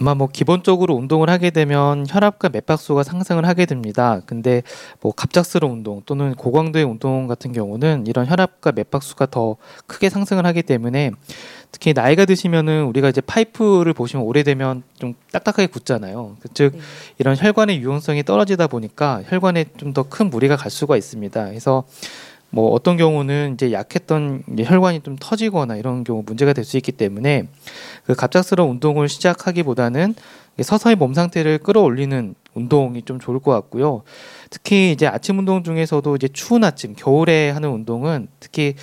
아마 0.00 0.14
뭐 0.14 0.28
기본적으로 0.32 0.94
운동을 0.94 1.30
하게 1.30 1.50
되면 1.50 2.04
혈압과 2.08 2.48
맥박수가 2.48 3.04
상승을 3.04 3.46
하게 3.46 3.64
됩니다. 3.64 4.20
근데 4.26 4.62
뭐 5.00 5.12
갑작스러운 5.12 5.78
운동 5.78 6.02
또는 6.04 6.34
고강도의 6.34 6.84
운동 6.84 7.28
같은 7.28 7.52
경우는 7.52 8.06
이런 8.08 8.26
혈압과 8.26 8.72
맥박수가 8.72 9.26
더 9.26 9.56
크게 9.86 10.10
상승을 10.10 10.46
하기 10.46 10.62
때문에 10.64 11.12
특히 11.70 11.92
나이가 11.92 12.24
드시면은 12.24 12.84
우리가 12.84 13.08
이제 13.08 13.20
파이프를 13.20 13.92
보시면 13.94 14.24
오래되면 14.26 14.82
좀 14.98 15.14
딱딱하게 15.32 15.66
굳잖아요. 15.68 16.36
즉 16.54 16.72
네. 16.72 16.80
이런 17.18 17.36
혈관의 17.36 17.78
유용성이 17.78 18.22
떨어지다 18.24 18.66
보니까 18.68 19.22
혈관에 19.26 19.66
좀 19.76 19.92
더 19.92 20.04
큰 20.04 20.28
무리가 20.30 20.56
갈 20.56 20.70
수가 20.70 20.96
있습니다. 20.96 21.46
그래서 21.46 21.84
뭐 22.54 22.70
어떤 22.70 22.96
경우는 22.96 23.54
이제 23.54 23.72
약했던 23.72 24.44
이제 24.52 24.62
혈관이 24.62 25.00
좀 25.00 25.16
터지거나 25.18 25.74
이런 25.74 26.04
경우 26.04 26.22
문제가 26.24 26.52
될 26.52 26.64
수 26.64 26.76
있기 26.76 26.92
때문에 26.92 27.48
그 28.06 28.14
갑작스러운 28.14 28.70
운동을 28.70 29.08
시작하기보다는 29.08 30.14
서서히 30.62 30.94
몸 30.94 31.14
상태를 31.14 31.58
끌어올리는 31.58 32.34
운동이 32.54 33.02
좀 33.02 33.18
좋을 33.18 33.40
것 33.40 33.50
같고요. 33.50 34.04
특히 34.50 34.92
이제 34.92 35.06
아침 35.08 35.40
운동 35.40 35.64
중에서도 35.64 36.14
이제 36.14 36.28
추운 36.28 36.62
아침, 36.62 36.94
겨울에 36.94 37.50
하는 37.50 37.70
운동은 37.70 38.28
특히 38.38 38.74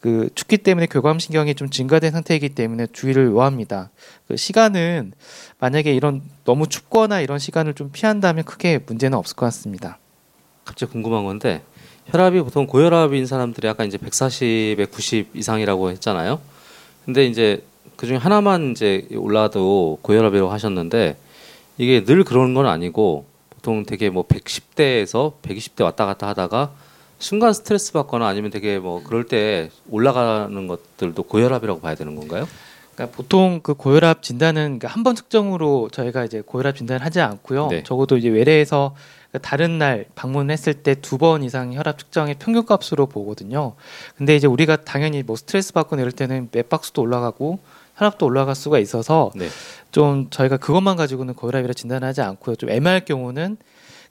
그 0.00 0.30
춥기 0.34 0.58
때문에 0.58 0.86
교감 0.86 1.18
신경이 1.18 1.54
좀 1.54 1.68
증가된 1.68 2.12
상태이기 2.12 2.48
때문에 2.50 2.86
주의를 2.92 3.26
요합니다. 3.26 3.90
그 4.26 4.38
시간은 4.38 5.12
만약에 5.58 5.92
이런 5.92 6.22
너무 6.44 6.66
춥거나 6.66 7.20
이런 7.20 7.38
시간을 7.38 7.74
좀 7.74 7.90
피한다면 7.92 8.44
크게 8.44 8.80
문제는 8.86 9.18
없을 9.18 9.36
것 9.36 9.44
같습니다. 9.46 9.98
갑자기 10.64 10.92
궁금한 10.92 11.24
건데 11.24 11.62
혈압이 12.10 12.40
보통 12.42 12.66
고혈압인 12.66 13.26
사람들이 13.26 13.68
아까 13.68 13.84
이제 13.84 13.98
140, 13.98 14.76
190 14.78 15.30
이상이라고 15.34 15.90
했잖아요. 15.90 16.40
근데 17.04 17.26
이제 17.26 17.62
그 17.96 18.06
중에 18.06 18.16
하나만 18.16 18.70
이제 18.72 19.06
올라도 19.14 19.98
고혈압이라고 20.02 20.50
하셨는데 20.50 21.16
이게 21.76 22.04
늘 22.04 22.24
그런 22.24 22.54
건 22.54 22.66
아니고 22.66 23.26
보통 23.50 23.84
되게 23.84 24.08
뭐 24.08 24.24
110대에서 24.26 25.34
120대 25.42 25.82
왔다 25.82 26.06
갔다 26.06 26.28
하다가 26.28 26.70
순간 27.18 27.52
스트레스 27.52 27.92
받거나 27.92 28.26
아니면 28.26 28.50
되게 28.50 28.78
뭐 28.78 29.02
그럴 29.02 29.24
때 29.24 29.70
올라가는 29.90 30.66
것들도 30.68 31.22
고혈압이라고 31.24 31.80
봐야 31.80 31.94
되는 31.94 32.14
건가요? 32.14 32.48
그러니까 32.94 33.16
보통 33.16 33.60
그 33.62 33.74
고혈압 33.74 34.22
진단은 34.22 34.78
한 34.84 35.02
번 35.04 35.14
측정으로 35.14 35.88
저희가 35.92 36.24
이제 36.24 36.40
고혈압 36.44 36.76
진단을 36.76 37.04
하지 37.04 37.20
않고요. 37.20 37.68
네. 37.68 37.82
적어도 37.82 38.16
이제 38.16 38.28
외래에서 38.28 38.94
다른 39.42 39.78
날 39.78 40.06
방문했을 40.14 40.74
때 40.74 40.94
두 40.94 41.18
번 41.18 41.42
이상 41.42 41.74
혈압 41.74 41.98
측정의 41.98 42.36
평균값으로 42.38 43.06
보거든요. 43.06 43.74
근데 44.16 44.34
이제 44.34 44.46
우리가 44.46 44.76
당연히 44.76 45.22
뭐 45.22 45.36
스트레스 45.36 45.72
받거나 45.72 46.00
이럴 46.02 46.12
때는 46.12 46.48
맥박수도 46.50 47.02
올라가고 47.02 47.58
혈압도 47.96 48.24
올라갈 48.26 48.54
수가 48.54 48.78
있어서 48.78 49.30
네. 49.34 49.48
좀 49.92 50.28
저희가 50.30 50.56
그것만 50.56 50.96
가지고는 50.96 51.34
고혈압이라 51.34 51.74
진단하지 51.74 52.22
않고요. 52.22 52.56
좀 52.56 52.70
애매할 52.70 53.04
경우는 53.04 53.56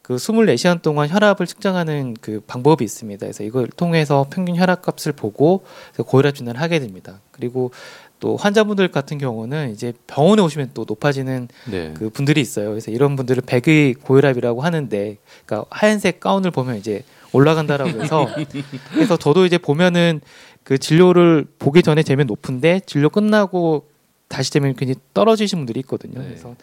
그 0.04 0.16
24시간 0.18 0.82
동안 0.82 1.10
혈압을 1.10 1.48
측정하는 1.48 2.16
그 2.22 2.42
방법이 2.46 2.84
있습니다. 2.86 3.26
그래서 3.26 3.44
이걸 3.44 3.68
통해서 3.68 4.26
평균 4.30 4.56
혈압값을 4.56 5.14
보고 5.14 5.66
고혈압 5.98 6.36
진단을 6.36 6.62
하게 6.62 6.80
됩니다. 6.80 7.20
그리고 7.32 7.72
또 8.20 8.36
환자분들 8.36 8.90
같은 8.90 9.18
경우는 9.18 9.72
이제 9.72 9.94
병원에 10.08 10.42
오시면 10.42 10.72
또 10.74 10.86
높아지는 10.88 11.48
네. 11.70 11.94
그 11.96 12.10
분들이 12.10 12.42
있어요. 12.42 12.70
그래서 12.70 12.92
이런 12.92 13.16
분들을 13.16 13.44
백의 13.46 13.94
고혈압이라고 13.96 14.62
하는데, 14.62 15.18
그러니까 15.46 15.68
하얀색 15.70 16.20
가운을 16.20 16.52
보면 16.52 16.78
이제 16.78 17.04
올라간다라고 17.32 18.02
해서 18.02 18.28
그래서 18.94 19.18
저도 19.18 19.46
이제 19.46 19.58
보면은 19.58 20.22
그 20.64 20.78
진료를 20.78 21.46
보기 21.60 21.84
전에 21.84 22.04
재면 22.04 22.28
높은데 22.28 22.82
진료 22.86 23.10
끝나고 23.10 23.88
다시 24.28 24.52
재면 24.52 24.76
굉장히 24.76 25.00
떨어지신 25.14 25.60
분들이 25.60 25.80
있거든요. 25.82 26.20
네. 26.20 26.28
그래서 26.28 26.56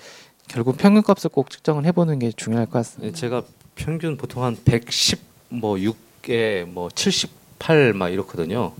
결국 0.49 0.76
평균값을 0.76 1.30
꼭 1.30 1.50
측정을 1.50 1.87
해보는 1.87 2.18
게 2.18 2.32
중요할 2.32 2.66
것 2.66 2.73
네, 2.73 2.78
같습니다. 2.78 3.16
제가 3.16 3.42
평균 3.76 4.16
보통 4.16 4.42
한 4.44 4.56
110, 4.64 5.20
뭐 5.49 5.76
6에 5.76 6.64
뭐 6.66 6.88
78 6.88 7.92
막 7.94 8.08
이렇거든요. 8.11 8.73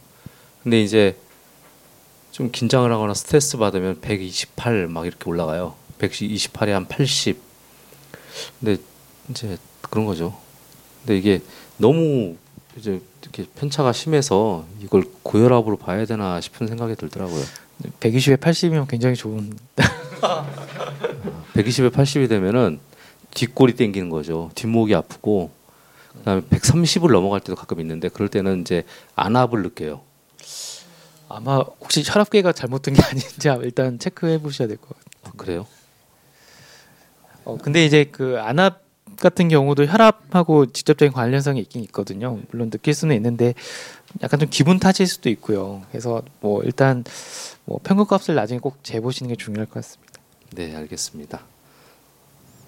근데 0.63 0.83
이제 0.83 1.17
좀 2.35 2.51
긴장을 2.51 2.93
하거나 2.93 3.15
스트레스 3.15 3.57
받으면 3.59 4.01
128 4.01 4.89
막 4.89 5.07
이렇게 5.07 5.31
올라가요. 5.31 5.75
128에 6.01 6.71
한 6.71 6.89
80. 6.89 7.39
근데 8.59 8.83
이제 9.31 9.57
그런 9.81 10.05
거죠. 10.05 10.37
근데 10.99 11.17
이게 11.17 11.41
너무 11.77 12.35
이제 12.77 13.01
이렇게 13.23 13.47
편차가 13.55 13.93
심해서 13.93 14.67
이걸 14.83 15.05
고혈압으로 15.23 15.77
봐야 15.77 16.05
되나 16.07 16.41
싶은 16.41 16.67
생각이 16.67 16.97
들더라고요. 16.97 17.41
120에 18.01 18.39
80이면 18.39 18.89
굉장히 18.89 19.15
좋은 19.15 19.57
120에 21.55 21.93
80이 21.93 22.29
되면은 22.29 22.81
뒷골이 23.33 23.77
땡기는 23.77 24.11
거죠. 24.11 24.51
뒷목이 24.57 24.93
아프고 24.93 25.53
그다음에 26.15 26.41
130을 26.41 27.13
넘어갈 27.13 27.39
때도 27.39 27.55
가끔 27.55 27.79
있는데 27.79 28.09
그럴 28.09 28.29
때는 28.29 28.63
이제 28.63 28.83
안압을 29.15 29.63
느껴요. 29.63 30.01
아마 31.29 31.59
혹시 31.59 32.03
혈압계가 32.05 32.53
잘못된 32.53 32.95
게 32.95 33.03
아닌지 33.03 33.49
일단 33.63 33.99
체크해 33.99 34.39
보셔야 34.41 34.69
될 34.69 34.77
것 34.79 34.89
같아요. 34.91 35.05
아, 35.25 35.31
그래요? 35.37 35.67
어, 37.45 37.57
근데 37.59 37.85
이제 37.85 38.05
그 38.05 38.39
안압 38.41 38.83
같은 39.21 39.49
경우도 39.49 39.87
혈압하고 39.87 40.67
직접적인 40.73 41.13
관련성이 41.13 41.61
있긴 41.61 41.83
있거든요. 41.85 42.39
물론 42.51 42.71
느낄 42.71 42.95
수는 42.95 43.15
있는데 43.17 43.55
약간 44.23 44.41
좀 44.41 44.49
기분 44.51 44.79
탓일 44.79 45.07
수도 45.07 45.29
있고요. 45.31 45.83
그래서 45.91 46.23
뭐 46.41 46.63
일단 46.63 47.05
뭐 47.65 47.79
평균값을 47.83 48.35
나중에 48.35 48.61
꼭 48.61 48.83
재보시는 48.83 49.29
게 49.29 49.37
중요할 49.37 49.67
것 49.67 49.75
같습니다. 49.75 50.13
네, 50.53 50.75
알겠습니다. 50.75 51.41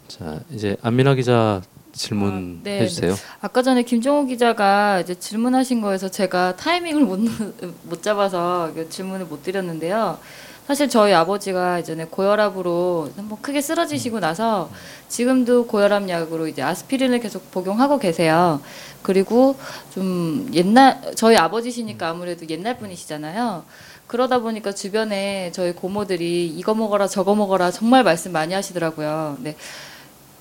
자, 0.08 0.40
이제 0.50 0.76
안민아 0.82 1.14
기자 1.14 1.62
질문 1.96 2.60
아, 2.60 2.64
네, 2.64 2.80
해주세요. 2.80 3.14
아까 3.40 3.62
전에 3.62 3.82
김종호 3.82 4.26
기자가 4.26 5.00
이제 5.00 5.14
질문하신 5.14 5.80
거에서 5.80 6.08
제가 6.10 6.56
타이밍을 6.56 7.02
못, 7.02 7.20
못 7.84 8.02
잡아서 8.02 8.70
그 8.74 8.88
질문을 8.88 9.26
못 9.26 9.42
드렸는데요. 9.42 10.18
사실 10.66 10.88
저희 10.88 11.14
아버지가 11.14 11.78
예전에 11.78 12.06
고혈압으로 12.06 13.12
한번 13.16 13.40
크게 13.40 13.60
쓰러지시고 13.60 14.18
나서 14.18 14.68
지금도 15.08 15.68
고혈압 15.68 16.08
약으로 16.08 16.48
이제 16.48 16.60
아스피린을 16.60 17.20
계속 17.20 17.52
복용하고 17.52 17.98
계세요. 17.98 18.60
그리고 19.02 19.54
좀 19.94 20.50
옛날 20.54 21.00
저희 21.14 21.36
아버지시니까 21.36 22.08
아무래도 22.08 22.48
옛날 22.48 22.78
분이시잖아요. 22.78 23.64
그러다 24.08 24.40
보니까 24.40 24.72
주변에 24.72 25.52
저희 25.52 25.72
고모들이 25.72 26.48
이거 26.48 26.74
먹어라 26.74 27.06
저거 27.06 27.36
먹어라 27.36 27.70
정말 27.70 28.02
말씀 28.02 28.32
많이 28.32 28.52
하시더라고요. 28.52 29.36
네. 29.40 29.56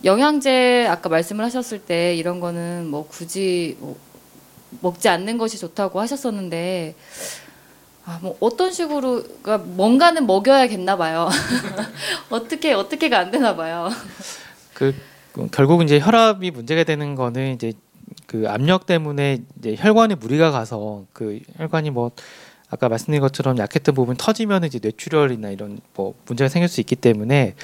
영양제 0.04 0.88
아까 0.90 1.10
말씀을 1.10 1.44
하셨을 1.46 1.80
때 1.80 2.16
이런 2.16 2.40
거는 2.40 2.88
뭐 2.88 3.08
굳이 3.08 3.78
뭐 3.80 3.98
먹지 4.82 5.10
않는 5.10 5.38
것이 5.38 5.58
좋다고 5.58 6.00
하셨었는데 6.00 6.96
아, 8.06 8.20
뭐 8.22 8.38
어떤 8.40 8.72
식으로 8.72 9.24
그러니까 9.42 9.58
뭔가는 9.58 10.28
먹여야겠나 10.28 10.96
봐요. 10.96 11.28
어떻게 12.30 12.74
어떻게가 12.74 13.18
안 13.18 13.32
되나 13.32 13.56
봐요. 13.56 13.90
그 14.74 14.94
결국 15.52 15.82
이제 15.82 16.00
혈압이 16.00 16.52
문제가 16.52 16.84
되는 16.84 17.16
거는 17.16 17.56
이제 17.56 17.74
그 18.28 18.46
압력 18.48 18.86
때문에 18.86 19.40
이제 19.58 19.75
혈관에 19.78 20.16
무리가 20.16 20.52
가서 20.52 21.06
그 21.14 21.40
혈관이 21.58 21.90
뭐 21.90 22.12
아까 22.69 22.89
말씀드린 22.89 23.22
것처럼 23.22 23.57
약했던 23.57 23.93
부분 23.95 24.15
터지면 24.17 24.63
이제 24.63 24.79
뇌출혈이나 24.81 25.50
이런 25.51 25.79
뭐 25.95 26.13
문제가 26.27 26.50
생길 26.50 26.67
수 26.67 26.79
있기 26.81 26.95
때문에 26.95 27.55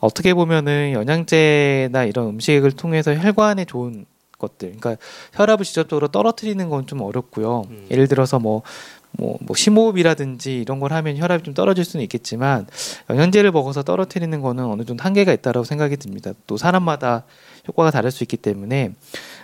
어떻게 0.00 0.34
보면은 0.34 0.92
영양제나 0.92 2.04
이런 2.04 2.28
음식을 2.28 2.72
통해서 2.72 3.14
혈관에 3.14 3.64
좋은 3.64 4.04
것들, 4.38 4.74
그러니까 4.78 4.96
혈압을 5.34 5.64
직접적으로 5.64 6.08
떨어뜨리는 6.08 6.68
건 6.68 6.86
좀 6.86 7.02
어렵고요. 7.02 7.64
음. 7.70 7.86
예를 7.90 8.08
들어서 8.08 8.38
뭐 8.38 8.62
뭐, 9.12 9.36
뭐 9.40 9.56
심호흡이라든지 9.56 10.58
이런 10.60 10.78
걸 10.80 10.92
하면 10.92 11.16
혈압이 11.16 11.42
좀 11.42 11.52
떨어질 11.52 11.84
수는 11.84 12.02
있겠지만 12.04 12.66
영양제를 13.10 13.50
먹어서 13.50 13.82
떨어뜨리는 13.82 14.40
거는 14.40 14.64
어느 14.64 14.84
정도 14.84 15.02
한계가 15.02 15.32
있다라고 15.32 15.64
생각이 15.64 15.96
듭니다. 15.96 16.32
또 16.46 16.56
사람마다 16.56 17.24
효과가 17.68 17.90
다를 17.90 18.10
수 18.10 18.24
있기 18.24 18.36
때문에 18.36 18.92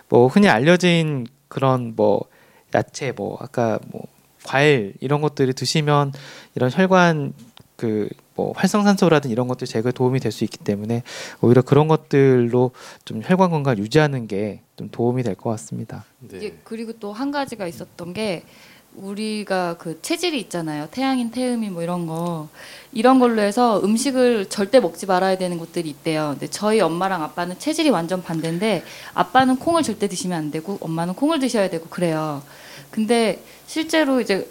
뭐 0.09 0.29
흔히 0.29 0.49
알려진 0.49 1.27
그런 1.49 1.95
뭐 1.97 2.23
야채 2.75 3.13
뭐 3.13 3.37
아까 3.41 3.79
뭐 3.91 4.03
과일 4.47 4.95
이런 5.01 5.21
것들을 5.21 5.53
드시면 5.53 6.13
이런 6.55 6.71
혈관 6.73 7.33
그 7.77 8.09
뭐 8.37 8.53
활성산소라든 8.55 9.31
이런 9.31 9.49
것들 9.49 9.67
제거에 9.67 9.93
도움이 9.93 10.21
될 10.21 10.31
수 10.31 10.45
있기 10.45 10.59
때문에 10.59 11.03
오히려 11.41 11.63
그런 11.63 11.89
것들로 11.89 12.71
좀 13.07 13.23
혈관 13.25 13.49
건강 13.51 13.79
유지하는 13.79 14.27
게 14.29 14.61
좀 14.77 14.91
도움이 14.91 15.23
될 15.23 15.35
것 15.35 15.49
같습니다. 15.49 16.05
네. 16.21 16.53
그리고 16.63 16.93
또 16.93 17.13
한 17.13 17.31
가지가 17.31 17.67
있었던 17.67 18.13
게 18.13 18.43
우리가 18.95 19.77
그 19.79 19.99
체질이 20.03 20.39
있잖아요. 20.41 20.89
태양인, 20.91 21.31
태음인 21.31 21.73
뭐 21.73 21.83
이런 21.83 22.07
거 22.07 22.49
이런 22.93 23.19
걸로 23.19 23.41
해서 23.41 23.81
음식을 23.83 24.51
절대 24.51 24.81
먹지 24.81 25.07
말아야 25.07 25.39
되는 25.39 25.59
것들이 25.59 25.89
있대요. 25.89 26.31
근데 26.33 26.47
저희 26.49 26.81
엄마랑 26.81 27.23
아빠는 27.23 27.59
체질이 27.59 27.89
완전 27.89 28.23
반대인데 28.23 28.83
아빠는 29.15 29.57
콩을 29.57 29.83
절대 29.83 30.09
드시면 30.09 30.37
안 30.39 30.51
되고 30.51 30.77
엄마는 30.81 31.15
콩을 31.15 31.39
드셔야 31.39 31.71
되고 31.71 31.87
그래요. 31.89 32.43
근데 32.91 33.43
실제로 33.67 34.21
이제 34.21 34.49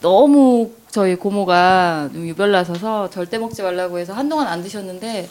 너무 0.00 0.72
저희 0.90 1.16
고모가 1.16 2.10
좀 2.12 2.26
유별나서서 2.26 3.10
절대 3.10 3.38
먹지 3.38 3.62
말라고 3.62 3.98
해서 3.98 4.12
한동안 4.12 4.46
안 4.46 4.62
드셨는데 4.62 5.28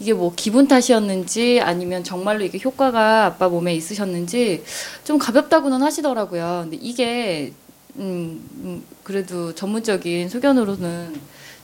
이게 0.00 0.12
뭐 0.12 0.32
기분 0.34 0.66
탓이었는지 0.66 1.60
아니면 1.60 2.02
정말로 2.04 2.44
이게 2.44 2.58
효과가 2.62 3.26
아빠 3.26 3.48
몸에 3.48 3.74
있으셨는지 3.74 4.64
좀 5.04 5.18
가볍다고는 5.18 5.82
하시더라고요. 5.82 6.60
근데 6.64 6.78
이게 6.80 7.52
음, 7.96 8.48
음, 8.64 8.84
그래도 9.02 9.54
전문적인 9.54 10.28
소견으로는 10.28 11.14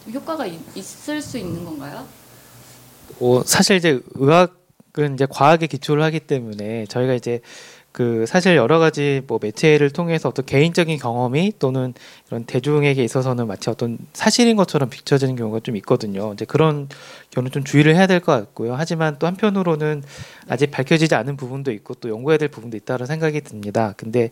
좀 0.05 0.13
효과가 0.13 0.47
있, 0.47 0.59
있을 0.75 1.21
수 1.21 1.39
있는 1.39 1.65
건가요? 1.65 2.07
어, 3.21 3.43
사실 3.45 3.77
이제 3.77 4.01
의학은 4.15 5.15
이제 5.15 5.27
과학에 5.29 5.67
기초를 5.67 6.03
하기 6.05 6.21
때문에 6.21 6.87
저희가 6.87 7.15
이제 7.15 7.41
그 7.93 8.25
사실 8.27 8.55
여러 8.55 8.79
가지 8.79 9.23
뭐 9.27 9.41
매체를 9.43 9.91
통해서 9.91 10.29
어떤 10.29 10.47
개인적인 10.47 10.99
경험이 10.99 11.53
또는 11.59 11.93
이런 12.29 12.45
대중에게 12.45 13.03
있어서는 13.03 13.49
마치 13.49 13.69
어떤 13.69 13.99
사실인 14.13 14.57
것처럼 14.57 14.89
비춰지는 14.91 15.35
경우가 15.35 15.61
좀 15.61 15.75
있거든요. 15.77 16.33
이제 16.33 16.45
그런 16.45 16.89
경우는 17.31 17.51
좀 17.51 17.65
주의를 17.65 17.97
해야 17.97 18.07
될 18.07 18.21
것 18.21 18.33
같고요. 18.33 18.75
하지만 18.77 19.17
또 19.19 19.27
한편으로는 19.27 20.03
아직 20.49 20.71
밝혀지지 20.71 21.15
않은 21.15 21.37
부분도 21.37 21.73
있고 21.73 21.95
또 21.95 22.09
연구해야 22.11 22.39
될 22.39 22.49
부분도 22.49 22.77
있다는 22.77 23.07
생각이 23.07 23.41
듭니다. 23.41 23.95
근데 23.97 24.31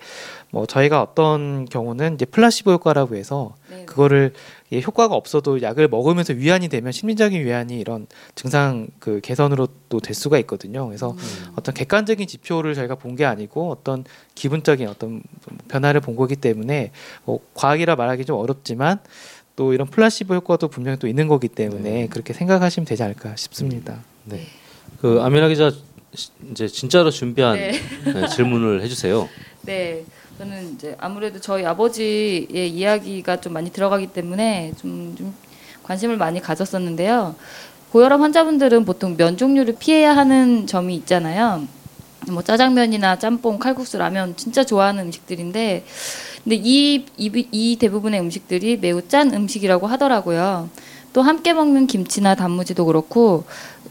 뭐 0.50 0.66
저희가 0.66 1.02
어떤 1.02 1.64
경우는 1.64 2.14
이제 2.14 2.26
플라시보 2.26 2.72
효과라고 2.72 3.16
해서 3.16 3.54
네. 3.70 3.84
그거를 3.86 4.32
이 4.34 4.57
효과가 4.72 5.14
없어도 5.14 5.62
약을 5.62 5.88
먹으면서 5.88 6.34
위안이 6.34 6.68
되면 6.68 6.92
심리적인 6.92 7.44
위안이 7.44 7.78
이런 7.80 8.06
증상 8.34 8.88
그 8.98 9.20
개선으로 9.22 9.68
또 9.88 10.00
될 10.00 10.14
수가 10.14 10.38
있거든요. 10.40 10.86
그래서 10.86 11.16
어떤 11.56 11.74
객관적인 11.74 12.26
지표를 12.28 12.74
저희가 12.74 12.94
본 12.96 13.16
게 13.16 13.24
아니고 13.24 13.70
어떤 13.70 14.04
기분적인 14.34 14.86
어떤 14.88 15.22
변화를 15.68 16.00
본 16.02 16.14
거기 16.16 16.36
때문에 16.36 16.92
뭐 17.24 17.40
과학이라 17.54 17.96
말하기 17.96 18.24
좀 18.26 18.36
어렵지만 18.38 18.98
또 19.56 19.72
이런 19.72 19.88
플라시보 19.88 20.34
효과도 20.34 20.68
분명히 20.68 20.98
또 20.98 21.08
있는 21.08 21.26
거기 21.26 21.48
때문에 21.48 22.06
그렇게 22.08 22.32
생각하시면 22.32 22.84
되지 22.86 23.02
않을까 23.02 23.34
싶습니다. 23.36 24.04
네. 24.24 24.42
그 25.00 25.20
아미나 25.22 25.48
기자 25.48 25.72
시- 26.14 26.30
이제 26.52 26.68
진짜로 26.68 27.10
준비한 27.10 27.56
네. 27.56 27.72
네, 28.04 28.28
질문을 28.28 28.82
해주세요. 28.82 29.28
네. 29.62 30.04
저는 30.38 30.74
이제 30.74 30.94
아무래도 31.00 31.40
저희 31.40 31.64
아버지의 31.66 32.70
이야기가 32.70 33.40
좀 33.40 33.54
많이 33.54 33.72
들어가기 33.72 34.06
때문에 34.08 34.72
좀, 34.80 35.16
좀 35.18 35.34
관심을 35.82 36.16
많이 36.16 36.40
가졌었는데요. 36.40 37.34
고혈압 37.90 38.20
환자분들은 38.20 38.84
보통 38.84 39.16
면 39.16 39.36
종류를 39.36 39.74
피해야 39.80 40.16
하는 40.16 40.68
점이 40.68 40.94
있잖아요. 40.94 41.66
뭐 42.30 42.42
짜장면이나 42.42 43.18
짬뽕, 43.18 43.58
칼국수, 43.58 43.98
라면 43.98 44.36
진짜 44.36 44.62
좋아하는 44.62 45.06
음식들인데, 45.06 45.84
근데 46.44 46.56
이, 46.56 47.04
이, 47.16 47.46
이 47.50 47.76
대부분의 47.76 48.20
음식들이 48.20 48.76
매우 48.76 49.08
짠 49.08 49.34
음식이라고 49.34 49.88
하더라고요. 49.88 50.68
또 51.14 51.22
함께 51.22 51.52
먹는 51.52 51.88
김치나 51.88 52.36
단무지도 52.36 52.84
그렇고, 52.84 53.44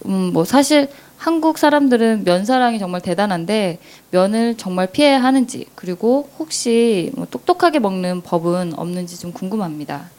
음, 0.06 0.32
뭐 0.32 0.46
사실 0.46 0.88
한국 1.18 1.58
사람들은 1.58 2.24
면 2.24 2.46
사랑이 2.46 2.80
정말 2.80 3.02
대단한데 3.02 3.80
면을 4.12 4.56
정말 4.56 4.88
피해야 4.88 5.22
하는지 5.22 5.66
그리고 5.76 6.30
혹시 6.38 7.12
뭐 7.16 7.26
똑똑하게 7.30 7.80
먹는 7.80 8.22
법은 8.22 8.74
없는지 8.78 9.20
좀 9.20 9.34
궁금합니다. 9.34 10.10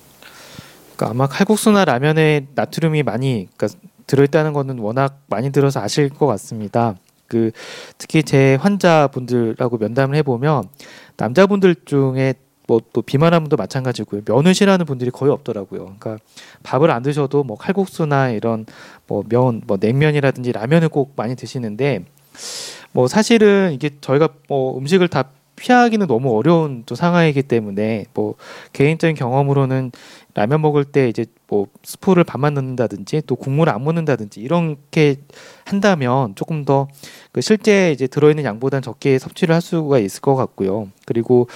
그러니까 0.96 1.10
아마 1.10 1.26
칼국수나 1.28 1.84
라면에 1.84 2.46
나트륨이 2.54 3.04
많이 3.04 3.48
그러니까 3.56 3.78
들어있다는 4.06 4.52
거는 4.52 4.80
워낙 4.80 5.20
많이 5.28 5.52
들어서 5.52 5.80
아실 5.80 6.08
것 6.08 6.26
같습니다. 6.26 6.96
그 7.28 7.52
특히 7.98 8.22
제 8.22 8.56
환자분들하고 8.56 9.78
면담을 9.78 10.16
해보면 10.16 10.64
남자분들 11.16 11.76
중에 11.84 12.34
뭐 12.68 12.80
또 12.92 13.02
비만한 13.02 13.42
분도 13.42 13.56
마찬가지고요. 13.56 14.22
면을 14.24 14.54
싫어하는 14.54 14.86
분들이 14.86 15.10
거의 15.10 15.32
없더라고요. 15.32 15.96
그러니까 15.98 16.18
밥을 16.62 16.90
안 16.90 17.02
드셔도 17.02 17.42
뭐 17.42 17.56
칼국수나 17.56 18.30
이런 18.30 18.66
뭐 19.06 19.24
면, 19.28 19.62
뭐 19.66 19.78
냉면이라든지 19.80 20.52
라면을 20.52 20.88
꼭 20.88 21.14
많이 21.16 21.34
드시는데 21.34 22.04
뭐 22.92 23.08
사실은 23.08 23.72
이게 23.72 23.90
저희가 24.00 24.28
뭐 24.48 24.78
음식을 24.78 25.08
다 25.08 25.30
피하기는 25.58 26.06
너무 26.06 26.36
어려운 26.36 26.82
또 26.86 26.94
상황이기 26.94 27.42
때문에 27.44 28.06
뭐 28.14 28.34
개인적인 28.72 29.16
경험으로는 29.16 29.92
라면 30.34 30.60
먹을 30.60 30.84
때 30.84 31.08
이제 31.08 31.26
뭐 31.48 31.66
스프를 31.82 32.24
반만 32.24 32.54
넣는다든지 32.54 33.22
또 33.26 33.34
국물을 33.34 33.72
안 33.72 33.82
먹는다든지 33.84 34.40
이렇게 34.40 35.16
한다면 35.64 36.34
조금 36.36 36.64
더 36.64 36.86
그 37.32 37.40
실제 37.40 37.92
이제 37.92 38.06
들어있는 38.06 38.44
양보다는 38.44 38.82
적게 38.82 39.18
섭취를 39.18 39.54
할 39.54 39.62
수가 39.62 39.98
있을 39.98 40.20
것 40.20 40.34
같고요. 40.34 40.88
그리고 41.06 41.48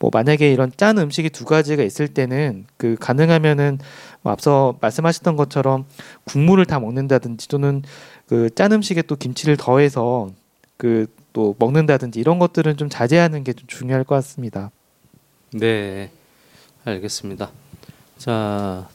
뭐 0.00 0.10
만약에 0.12 0.50
이런 0.50 0.72
짠 0.76 0.98
음식이 0.98 1.30
두 1.30 1.44
가지가 1.44 1.82
있을 1.82 2.08
때는 2.08 2.66
그 2.76 2.96
가능하면은 2.98 3.78
뭐 4.22 4.32
앞서 4.32 4.76
말씀하셨던 4.80 5.36
것처럼 5.36 5.84
국물을 6.24 6.64
다 6.66 6.80
먹는다든지 6.80 7.48
또는 7.48 7.82
그 8.26 8.50
짠 8.54 8.72
음식에 8.72 9.02
또 9.02 9.16
김치를 9.16 9.56
더해서 9.56 10.30
그 10.76 11.06
또 11.38 11.54
먹는다든지 11.60 12.18
이런 12.18 12.40
것들은 12.40 12.76
좀 12.76 12.88
자제하는 12.88 13.44
게 13.44 13.52
좀 13.52 13.64
중요할 13.68 14.02
것 14.02 14.16
같습니다. 14.16 14.72
네, 15.52 16.10
알겠습니다. 16.84 17.50
자, 18.18 18.88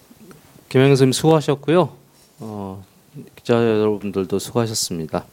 김영선 0.68 0.90
선생님 0.98 1.14
수고하셨고요. 1.14 1.90
어, 2.42 2.84
기자 3.38 3.54
여러분들도 3.54 4.40
수고하셨습니다. 4.40 5.24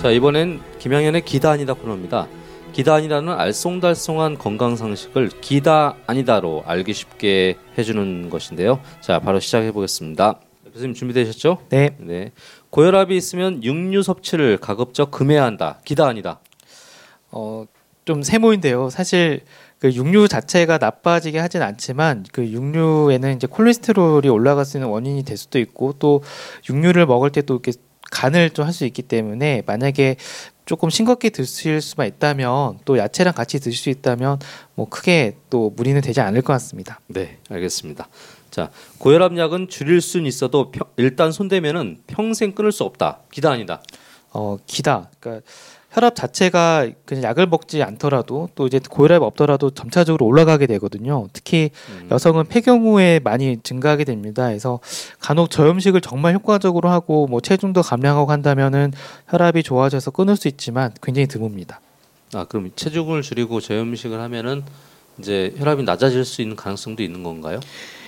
자, 0.00 0.10
이번엔 0.10 0.60
김양현의 0.78 1.24
기다 1.24 1.50
아니다 1.50 1.74
코너입니다. 1.74 2.26
기다 2.72 2.94
아니다는 2.94 3.36
알쏭달쏭한 3.36 4.38
건강 4.38 4.76
상식을 4.76 5.30
기다 5.40 5.96
아니다로 6.06 6.64
알기 6.66 6.92
쉽게 6.92 7.56
해주는 7.76 8.30
것인데요. 8.30 8.80
자, 9.00 9.18
바로 9.18 9.40
시작해 9.40 9.72
보겠습니다. 9.72 10.40
교수님 10.72 10.94
준비되셨죠? 10.94 11.58
네. 11.70 11.90
네. 11.98 12.32
고혈압이 12.70 13.16
있으면 13.16 13.62
육류 13.64 14.02
섭취를 14.02 14.58
가급적 14.58 15.10
금해야 15.10 15.44
한다. 15.44 15.80
기다 15.84 16.06
아니다. 16.06 16.40
어, 17.30 17.64
좀 18.04 18.22
세모인데요. 18.22 18.90
사실 18.90 19.40
그 19.78 19.92
육류 19.92 20.28
자체가 20.28 20.78
나빠지게 20.78 21.38
하진 21.38 21.62
않지만 21.62 22.24
그 22.32 22.46
육류에는 22.46 23.36
이제 23.36 23.46
콜레스테롤이 23.46 24.28
올라갈 24.28 24.64
수 24.64 24.76
있는 24.76 24.88
원인이 24.90 25.24
될 25.24 25.36
수도 25.36 25.58
있고 25.58 25.94
또 25.98 26.22
육류를 26.68 27.06
먹을 27.06 27.30
때 27.30 27.42
또 27.42 27.54
이렇게 27.54 27.72
간을 28.10 28.50
좀 28.50 28.66
할 28.66 28.72
수 28.72 28.84
있기 28.84 29.02
때문에 29.02 29.62
만약에 29.66 30.16
조금 30.70 30.88
싱겁게 30.88 31.30
드실 31.30 31.80
수만 31.80 32.06
있다면 32.06 32.78
또 32.84 32.96
야채랑 32.96 33.34
같이 33.34 33.58
드실 33.58 33.74
수 33.76 33.90
있다면 33.90 34.38
뭐 34.76 34.88
크게 34.88 35.34
또 35.50 35.70
무리는 35.74 36.00
되지 36.00 36.20
않을 36.20 36.42
것 36.42 36.52
같습니다. 36.52 37.00
네, 37.08 37.38
알겠습니다. 37.48 38.06
자, 38.52 38.70
고혈압 38.98 39.36
약은 39.36 39.66
줄일 39.68 40.00
수는 40.00 40.26
있어도 40.26 40.70
평- 40.70 40.86
일단 40.96 41.32
손대면은 41.32 41.98
평생 42.06 42.52
끊을 42.52 42.70
수 42.70 42.84
없다. 42.84 43.18
기다 43.32 43.50
아니다. 43.50 43.82
어, 44.32 44.58
기다. 44.64 45.10
그러니까 45.18 45.44
혈압 45.90 46.14
자체가 46.14 46.88
그냥 47.04 47.24
약을 47.24 47.46
먹지 47.46 47.82
않더라도 47.82 48.48
또 48.54 48.66
이제 48.66 48.78
고혈압이 48.78 49.24
없더라도 49.24 49.70
점차적으로 49.70 50.24
올라가게 50.24 50.66
되거든요. 50.68 51.26
특히 51.32 51.70
음. 51.88 52.08
여성은 52.10 52.46
폐경 52.46 52.82
후에 52.82 53.18
많이 53.22 53.58
증가하게 53.62 54.04
됩니다. 54.04 54.46
그래서 54.46 54.78
간혹 55.18 55.50
저염식을 55.50 56.00
정말 56.00 56.34
효과적으로 56.34 56.88
하고 56.90 57.26
뭐 57.26 57.40
체중도 57.40 57.82
감량하고 57.82 58.30
한다면은 58.30 58.92
혈압이 59.28 59.64
좋아져서 59.64 60.12
끊을 60.12 60.36
수 60.36 60.46
있지만 60.46 60.92
굉장히 61.02 61.26
드뭅니다. 61.26 61.78
아 62.34 62.44
그럼 62.44 62.70
체중을 62.76 63.22
줄이고 63.22 63.60
저염식을 63.60 64.20
하면은 64.20 64.62
이제 65.18 65.52
혈압이 65.58 65.82
낮아질 65.82 66.24
수 66.24 66.40
있는 66.40 66.54
가능성도 66.54 67.02
있는 67.02 67.24
건가요? 67.24 67.58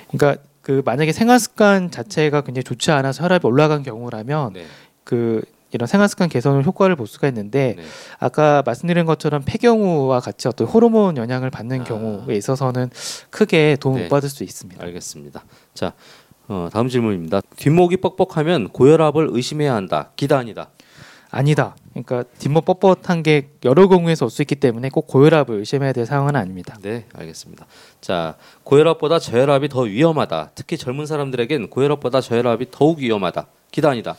그러니까 0.08 0.40
그 0.62 0.82
만약에 0.84 1.10
생활 1.10 1.40
습관 1.40 1.90
자체가 1.90 2.42
굉장히 2.42 2.62
좋지 2.62 2.92
않아서 2.92 3.24
혈압이 3.24 3.44
올라간 3.44 3.82
경우라면 3.82 4.52
네. 4.52 4.66
그 5.02 5.42
이런 5.72 5.86
생활 5.86 6.08
습관 6.08 6.28
개선을 6.28 6.64
효과를 6.64 6.96
볼 6.96 7.06
수가 7.06 7.28
있는데 7.28 7.74
네. 7.76 7.82
아까 8.18 8.62
말씀드린 8.64 9.06
것처럼 9.06 9.42
폐경후와 9.44 10.20
같이 10.20 10.48
어떤 10.48 10.66
호르몬 10.66 11.16
영향을 11.16 11.50
받는 11.50 11.80
아. 11.80 11.84
경우에 11.84 12.36
있어서는 12.36 12.90
크게 13.30 13.76
도움 13.80 13.96
네. 13.96 14.02
못 14.02 14.08
받을 14.08 14.28
수 14.28 14.44
있습니다. 14.44 14.82
알겠습니다. 14.84 15.44
자, 15.74 15.92
어, 16.48 16.68
다음 16.72 16.88
질문입니다. 16.88 17.40
뒷목이 17.56 17.96
뻑뻑하면 17.98 18.68
고혈압을 18.68 19.28
의심해야 19.30 19.74
한다. 19.74 20.10
기다 20.16 20.38
아니다. 20.38 20.68
아니다. 21.34 21.74
그러니까 21.92 22.24
뒷목 22.38 22.66
뻣뻣한 22.66 23.22
게 23.22 23.48
여러 23.64 23.88
경우에서 23.88 24.26
올 24.26 24.30
수 24.30 24.42
있기 24.42 24.56
때문에 24.56 24.90
꼭 24.90 25.06
고혈압을 25.06 25.56
의심해야 25.60 25.94
될 25.94 26.04
상황은 26.04 26.36
아닙니다. 26.36 26.76
네, 26.82 27.06
알겠습니다. 27.14 27.64
자, 28.02 28.36
고혈압보다 28.64 29.18
저혈압이 29.18 29.70
더 29.70 29.80
위험하다. 29.80 30.50
특히 30.54 30.76
젊은 30.76 31.06
사람들에겐 31.06 31.70
고혈압보다 31.70 32.20
저혈압이 32.20 32.66
더욱 32.70 32.98
위험하다. 32.98 33.46
아니다. 33.84 34.14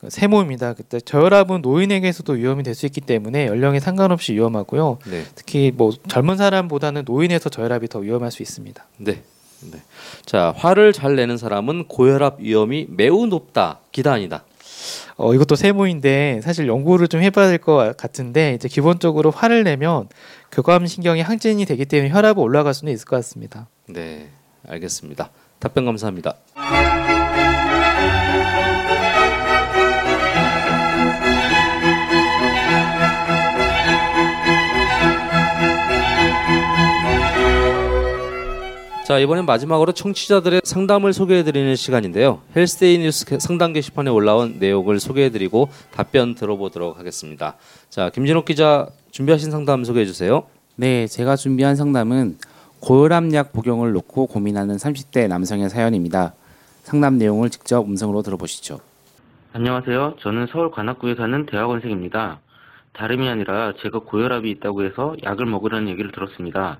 그 0.00 0.10
세모입니다. 0.10 0.74
그때 0.74 1.00
저혈압은 1.00 1.60
노인에게서도 1.62 2.34
위험이 2.34 2.62
될 2.62 2.74
수 2.74 2.86
있기 2.86 3.00
때문에 3.00 3.46
연령에 3.46 3.80
상관없이 3.80 4.32
위험하고요. 4.34 4.98
네, 5.06 5.24
특히 5.34 5.72
뭐 5.74 5.90
젊은 6.08 6.36
사람보다는 6.36 7.02
노인에서 7.04 7.48
저혈압이 7.48 7.88
더 7.88 7.98
위험할 7.98 8.30
수 8.30 8.42
있습니다. 8.42 8.86
네, 8.98 9.22
네. 9.60 9.78
자, 10.24 10.54
화를 10.56 10.92
잘 10.92 11.16
내는 11.16 11.36
사람은 11.36 11.88
고혈압 11.88 12.38
위험이 12.40 12.86
매우 12.88 13.26
높다. 13.26 13.80
아니다. 14.06 14.44
어, 15.16 15.34
이것도 15.34 15.56
세모인데 15.56 16.40
사실 16.44 16.68
연구를 16.68 17.08
좀 17.08 17.20
해봐야 17.20 17.48
될 17.48 17.58
것 17.58 17.96
같은데 17.96 18.54
이제 18.54 18.68
기본적으로 18.68 19.32
화를 19.32 19.64
내면 19.64 20.08
교감 20.52 20.86
신경이 20.86 21.20
항진이 21.20 21.64
되기 21.64 21.84
때문에 21.84 22.14
혈압이 22.14 22.38
올라갈 22.40 22.72
수는 22.74 22.92
있을 22.92 23.04
것 23.06 23.16
같습니다. 23.16 23.66
네, 23.88 24.28
알겠습니다. 24.68 25.30
답변 25.58 25.84
감사합니다. 25.86 26.36
자 39.08 39.18
이번엔 39.18 39.46
마지막으로 39.46 39.92
청취자들의 39.92 40.60
상담을 40.64 41.14
소개해드리는 41.14 41.76
시간인데요. 41.76 42.42
헬스데이 42.54 42.98
뉴스 42.98 43.24
게- 43.24 43.38
상담 43.38 43.72
게시판에 43.72 44.10
올라온 44.10 44.56
내용을 44.58 45.00
소개해드리고 45.00 45.70
답변 45.90 46.34
들어보도록 46.34 46.98
하겠습니다. 46.98 47.56
자 47.88 48.10
김진욱 48.10 48.44
기자 48.44 48.86
준비하신 49.10 49.50
상담 49.50 49.82
소개해주세요. 49.84 50.42
네, 50.76 51.06
제가 51.06 51.36
준비한 51.36 51.74
상담은 51.74 52.36
고혈압약 52.80 53.54
복용을 53.54 53.92
놓고 53.92 54.26
고민하는 54.26 54.76
30대 54.76 55.26
남성의 55.26 55.70
사연입니다. 55.70 56.34
상담 56.82 57.16
내용을 57.16 57.48
직접 57.48 57.86
음성으로 57.86 58.20
들어보시죠. 58.20 58.78
안녕하세요. 59.54 60.16
저는 60.20 60.48
서울 60.52 60.70
관악구에 60.70 61.14
사는 61.14 61.46
대학원생입니다. 61.46 62.40
다름이 62.92 63.26
아니라 63.26 63.72
제가 63.80 64.00
고혈압이 64.00 64.50
있다고 64.50 64.84
해서 64.84 65.16
약을 65.24 65.46
먹으라는 65.46 65.88
얘기를 65.88 66.12
들었습니다. 66.12 66.78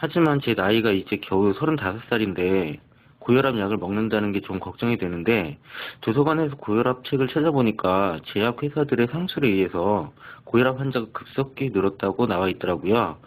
하지만 0.00 0.40
제 0.40 0.54
나이가 0.54 0.92
이제 0.92 1.18
겨우 1.18 1.52
35살인데 1.52 2.78
고혈압 3.18 3.58
약을 3.58 3.76
먹는다는 3.76 4.32
게 4.32 4.40
좀 4.40 4.58
걱정이 4.58 4.96
되는데 4.96 5.58
도서관에서 6.00 6.56
고혈압 6.56 7.04
책을 7.04 7.28
찾아보니까 7.28 8.20
제약 8.32 8.62
회사들의 8.62 9.08
상술에 9.08 9.46
의해서 9.48 10.12
고혈압 10.44 10.80
환자가 10.80 11.06
급속히 11.12 11.68
늘었다고 11.70 12.26
나와 12.26 12.48
있더라고요. 12.48 13.18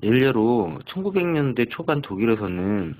일례로 0.00 0.78
1900년대 0.86 1.68
초반 1.70 2.00
독일에서는 2.00 2.96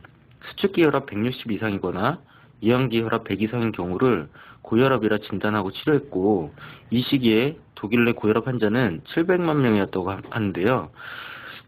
수축기 0.50 0.84
혈압 0.84 1.06
160 1.06 1.50
이상이거나 1.52 2.20
이항기 2.60 3.00
혈압 3.02 3.24
100 3.24 3.40
이상인 3.42 3.72
경우를 3.72 4.28
고혈압이라 4.62 5.18
진단하고 5.18 5.72
치료했고 5.72 6.52
이 6.90 7.02
시기에 7.02 7.56
독일 7.74 8.04
내 8.04 8.12
고혈압 8.12 8.46
환자는 8.46 9.00
700만 9.14 9.56
명이었다고 9.56 10.10
하- 10.10 10.20
하는데요. 10.30 10.90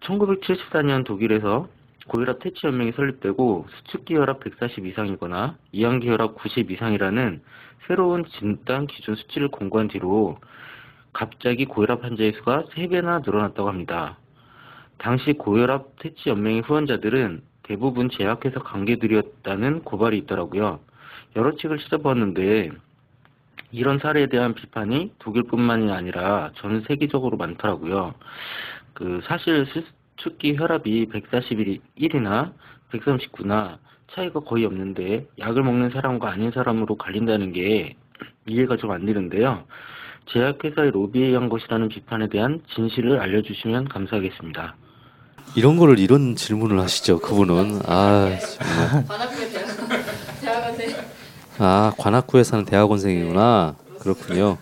1974년 0.00 1.04
독일에서 1.04 1.68
고혈압 2.08 2.38
퇴치 2.40 2.66
연맹이 2.66 2.92
설립되고 2.92 3.66
수축기 3.68 4.14
혈압 4.14 4.40
140 4.40 4.86
이상이거나 4.86 5.56
이항기 5.72 6.08
혈압 6.08 6.36
90 6.36 6.70
이상이라는 6.70 7.42
새로운 7.86 8.24
진단 8.38 8.86
기준 8.86 9.14
수치를 9.16 9.48
공고한 9.48 9.88
뒤로 9.88 10.38
갑자기 11.12 11.64
고혈압 11.64 12.04
환자의 12.04 12.32
수가 12.34 12.64
3배나 12.74 13.24
늘어났다고 13.24 13.68
합니다. 13.68 14.18
당시 14.98 15.32
고혈압 15.32 15.96
퇴치 16.00 16.28
연맹의 16.30 16.62
후원자들은 16.62 17.42
대부분 17.64 18.08
제약회사 18.10 18.60
관계들이었다는 18.60 19.82
고발이 19.82 20.18
있더라고요. 20.18 20.80
여러 21.34 21.56
책을 21.56 21.78
찾아보았는데 21.78 22.70
이런 23.72 23.98
사례에 23.98 24.26
대한 24.26 24.54
비판이 24.54 25.14
독일뿐만이 25.18 25.90
아니라 25.90 26.52
전 26.56 26.82
세계적으로 26.82 27.36
많더라고요. 27.36 28.14
그 28.96 29.20
사실 29.26 29.66
수축기 30.16 30.56
혈압이 30.56 31.06
141이나 31.12 32.52
139나 32.92 33.76
차이가 34.14 34.40
거의 34.40 34.64
없는데 34.64 35.26
약을 35.38 35.62
먹는 35.62 35.90
사람과 35.90 36.30
아닌 36.30 36.50
사람으로 36.50 36.96
갈린다는 36.96 37.52
게 37.52 37.94
이해가 38.46 38.76
좀 38.78 38.92
안 38.92 39.04
되는데요. 39.04 39.64
제약회사의 40.32 40.90
로비에 40.92 41.26
의한 41.26 41.48
것이라는 41.48 41.88
비판에 41.88 42.28
대한 42.28 42.60
진실을 42.74 43.20
알려주시면 43.20 43.88
감사하겠습니다. 43.88 44.74
이런 45.54 45.76
거를 45.76 45.98
이런 45.98 46.34
질문을 46.34 46.80
하시죠. 46.80 47.18
그분은 47.20 47.80
아 47.86 48.30
정말 48.40 49.06
관악구에 49.06 49.48
대학 49.50 49.76
대학원생. 50.40 50.96
아 51.58 51.92
관악구에 51.98 52.42
사는 52.44 52.64
대학원생이구나. 52.64 53.76
그렇군요. 54.00 54.56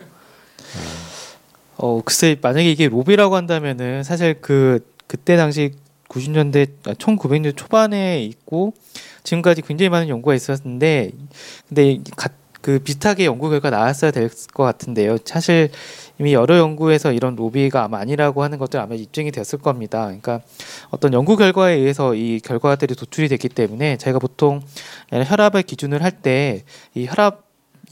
어 1.84 2.00
글쎄 2.02 2.36
만약에 2.40 2.70
이게 2.70 2.88
로비라고 2.88 3.36
한다면은 3.36 4.04
사실 4.04 4.40
그 4.40 4.80
그때 5.06 5.36
당시 5.36 5.72
90년대 6.08 6.68
1900년 6.96 7.54
초반에 7.56 8.22
있고 8.24 8.72
지금까지 9.22 9.60
굉장히 9.60 9.90
많은 9.90 10.08
연구가 10.08 10.34
있었는데 10.34 11.10
근데 11.68 11.98
가, 12.16 12.30
그 12.62 12.78
비슷하게 12.78 13.26
연구 13.26 13.50
결과 13.50 13.68
나왔어야 13.68 14.12
될 14.12 14.30
것 14.54 14.62
같은데요. 14.64 15.18
사실 15.26 15.70
이미 16.18 16.32
여러 16.32 16.56
연구에서 16.56 17.12
이런 17.12 17.36
로비가 17.36 17.84
아마 17.84 17.98
아니라고 17.98 18.42
하는 18.42 18.56
것들 18.58 18.80
아마 18.80 18.94
입증이 18.94 19.30
됐을 19.30 19.58
겁니다. 19.58 20.04
그러니까 20.06 20.40
어떤 20.88 21.12
연구 21.12 21.36
결과에 21.36 21.74
의해서 21.74 22.14
이 22.14 22.40
결과들이 22.40 22.94
도출이 22.94 23.28
됐기 23.28 23.50
때문에 23.50 23.98
저희가 23.98 24.18
보통 24.20 24.62
혈압을 25.12 25.62
기준을 25.64 26.02
할 26.02 26.12
때 26.22 26.64
이 26.94 27.06
혈압 27.06 27.44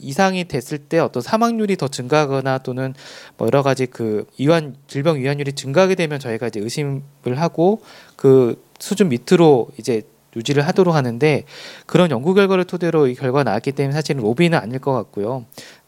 이상이 0.03 0.45
됐을 0.47 0.77
때 0.77 0.99
어떤 0.99 1.23
사망률이 1.23 1.77
더 1.77 1.87
증가하거나 1.87 2.59
또는 2.59 2.93
뭐 3.37 3.47
여러 3.47 3.63
가지 3.63 3.85
그 3.85 4.25
이완 4.37 4.75
질병 4.87 5.17
위완율이 5.17 5.53
증가하게 5.53 5.95
되면 5.95 6.19
저희가 6.19 6.47
이제 6.47 6.59
의심을 6.59 7.01
하고 7.37 7.81
그 8.15 8.61
수준 8.79 9.09
밑으로 9.09 9.69
이제 9.79 10.03
유지를 10.35 10.65
하도록 10.67 10.93
하는데 10.95 11.43
그런 11.85 12.09
연구 12.11 12.33
결과를 12.33 12.65
토대로 12.65 13.07
이 13.07 13.15
결과가 13.15 13.43
나왔기 13.43 13.71
때문에 13.73 13.93
사실은 13.93 14.21
로비는 14.23 14.57
아닐 14.57 14.79
것 14.79 14.91
같고요. 14.93 15.45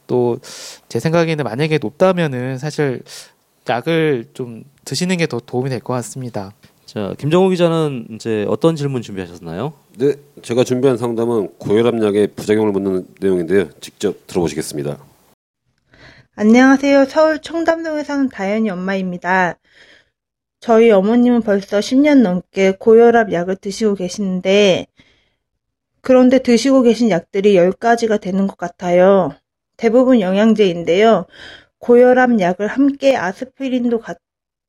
또 0.07 0.37
제 0.87 0.99
생각에는 0.99 1.43
만약에 1.43 1.79
높다면은 1.81 2.57
사실 2.59 3.01
약을 3.67 4.25
좀 4.33 4.63
드시는 4.85 5.17
게 5.17 5.25
더 5.27 5.39
도움이 5.39 5.69
될 5.69 5.79
것 5.79 5.93
같습니다. 5.95 6.53
자 6.95 7.13
김정호 7.17 7.49
기자는 7.49 8.07
이제 8.11 8.45
어떤 8.47 8.77
질문 8.77 9.01
준비하셨나요? 9.01 9.73
네, 9.97 10.13
제가 10.41 10.63
준비한 10.63 10.95
상담은 10.97 11.49
고혈압약의 11.57 12.27
부작용을 12.37 12.71
묻는 12.71 13.05
내용인데요. 13.19 13.69
직접 13.81 14.25
들어보시겠습니다. 14.27 14.97
안녕하세요. 16.37 17.03
서울 17.09 17.41
청담동에 17.41 18.05
사는 18.05 18.29
다현이 18.29 18.69
엄마입니다. 18.69 19.55
저희 20.61 20.89
어머님은 20.89 21.41
벌써 21.41 21.79
10년 21.79 22.21
넘게 22.21 22.77
고혈압 22.79 23.33
약을 23.33 23.57
드시고 23.57 23.95
계시는데, 23.95 24.87
그런데 25.99 26.39
드시고 26.39 26.81
계신 26.83 27.09
약들이 27.09 27.55
10가지가 27.55 28.21
되는 28.21 28.47
것 28.47 28.57
같아요. 28.57 29.33
대부분 29.75 30.21
영양제인데요. 30.21 31.25
고혈압 31.79 32.39
약을 32.39 32.67
함께 32.67 33.17
아스피린도 33.17 33.99
가- 33.99 34.15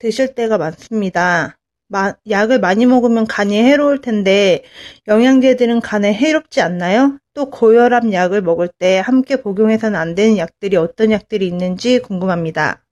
드실 0.01 0.35
때가 0.35 0.59
많습니다. 0.59 1.57
마- 1.89 2.15
약을 2.29 2.61
많이 2.61 2.87
먹으면 2.87 3.27
간이 3.27 3.57
해로울 3.63 4.01
텐데, 4.01 4.65
영양제들은 5.09 5.81
간에 5.81 6.13
해롭지 6.15 6.61
않나요? 6.61 7.19
또 7.35 7.51
고혈압 7.51 8.13
약을 8.13 8.43
먹을 8.43 8.69
때 8.69 8.99
함께 8.99 9.37
복용해서는 9.43 9.99
안 9.99 10.15
되는 10.15 10.37
약들이 10.39 10.77
어떤 10.77 11.13
약들이 11.13 11.47
있는지 11.47 12.01
궁금합니다. 12.01 12.83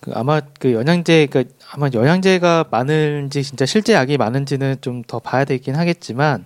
그 0.00 0.10
아마 0.14 0.40
그 0.58 0.72
영양제 0.72 1.28
그 1.30 1.44
아마 1.70 1.88
영양제가 1.92 2.66
많은지 2.70 3.42
진짜 3.44 3.66
실제 3.66 3.92
약이 3.94 4.16
많은지는 4.18 4.76
좀 4.80 5.02
더 5.06 5.18
봐야 5.20 5.44
되긴 5.44 5.76
하겠지만 5.76 6.44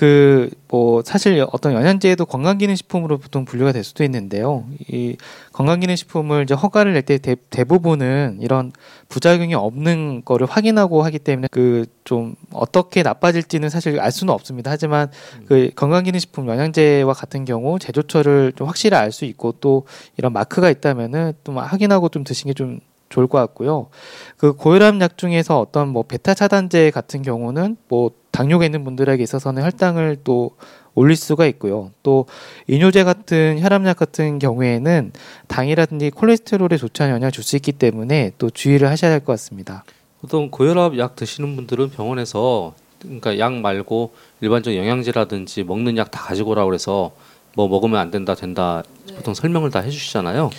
그 0.00 0.48
뭐 0.70 1.02
사실 1.04 1.44
어떤 1.52 1.72
영양제도 1.74 2.24
건강기능식품으로 2.26 3.18
보통 3.18 3.44
분류가 3.44 3.72
될 3.72 3.82
수도 3.82 4.04
있는데요. 4.04 4.64
이 4.88 5.16
건강기능식품을 5.52 6.44
이제 6.44 6.54
허가를 6.54 6.92
낼 6.92 7.02
때 7.02 7.18
대부분은 7.18 8.38
이런 8.40 8.70
부작용이 9.08 9.54
없는 9.54 10.22
거를 10.24 10.46
확인하고 10.46 11.02
하기 11.02 11.18
때문에 11.18 11.48
그 11.50 11.86
좀 12.04 12.34
어떻게 12.52 13.04
나빠질지는 13.04 13.68
사실 13.68 14.00
알 14.00 14.10
수는 14.10 14.34
없습니다. 14.34 14.70
하지만 14.72 15.10
그 15.46 15.70
건강기능식품 15.76 16.48
영양제와 16.48 17.12
같은 17.12 17.44
경우 17.44 17.78
제조처를 17.78 18.52
좀 18.56 18.66
확실히 18.66 18.96
알 18.96 19.12
수 19.12 19.24
있고 19.26 19.52
또 19.60 19.86
이런 20.16 20.32
마크가 20.32 20.70
있다면은 20.70 21.34
또 21.44 21.52
확인하고 21.52 22.08
좀 22.08 22.24
드시는 22.24 22.54
게좀 22.54 22.80
좋을 23.10 23.26
것 23.26 23.38
같고요. 23.38 23.88
그 24.36 24.52
고혈압 24.54 25.00
약 25.02 25.18
중에서 25.18 25.60
어떤 25.60 25.88
뭐 25.88 26.04
베타 26.04 26.32
차단제 26.32 26.90
같은 26.92 27.22
경우는 27.22 27.76
뭐 27.88 28.12
당뇨가 28.30 28.64
있는 28.64 28.84
분들에게 28.84 29.22
있어서는 29.22 29.62
혈당을 29.64 30.18
또 30.24 30.52
올릴 30.94 31.16
수가 31.16 31.46
있고요. 31.46 31.90
또 32.02 32.26
이뇨제 32.68 33.04
같은 33.04 33.58
혈압약 33.60 33.96
같은 33.96 34.38
경우에는 34.38 35.12
당이라든지 35.48 36.10
콜레스테롤에 36.10 36.76
좋지 36.76 37.02
않은 37.02 37.14
영향을 37.14 37.32
줄 37.32 37.44
수 37.44 37.56
있기 37.56 37.72
때문에 37.72 38.32
또 38.38 38.48
주의를 38.50 38.88
하셔야 38.88 39.10
할 39.12 39.20
것 39.20 39.32
같습니다. 39.32 39.84
보통 40.20 40.50
고혈압 40.50 40.96
약 40.98 41.16
드시는 41.16 41.56
분들은 41.56 41.90
병원에서 41.90 42.74
그러니까 43.02 43.38
약 43.38 43.54
말고 43.54 44.12
일반적 44.40 44.76
영양제라든지 44.76 45.64
먹는 45.64 45.96
약 45.96 46.10
다 46.10 46.20
가지고 46.22 46.50
오라고 46.50 46.68
그래서 46.68 47.10
뭐 47.56 47.66
먹으면 47.66 47.98
안 47.98 48.10
된다 48.12 48.34
된다 48.34 48.82
보통 49.16 49.34
설명을 49.34 49.70
다 49.70 49.80
해주시잖아요. 49.80 50.50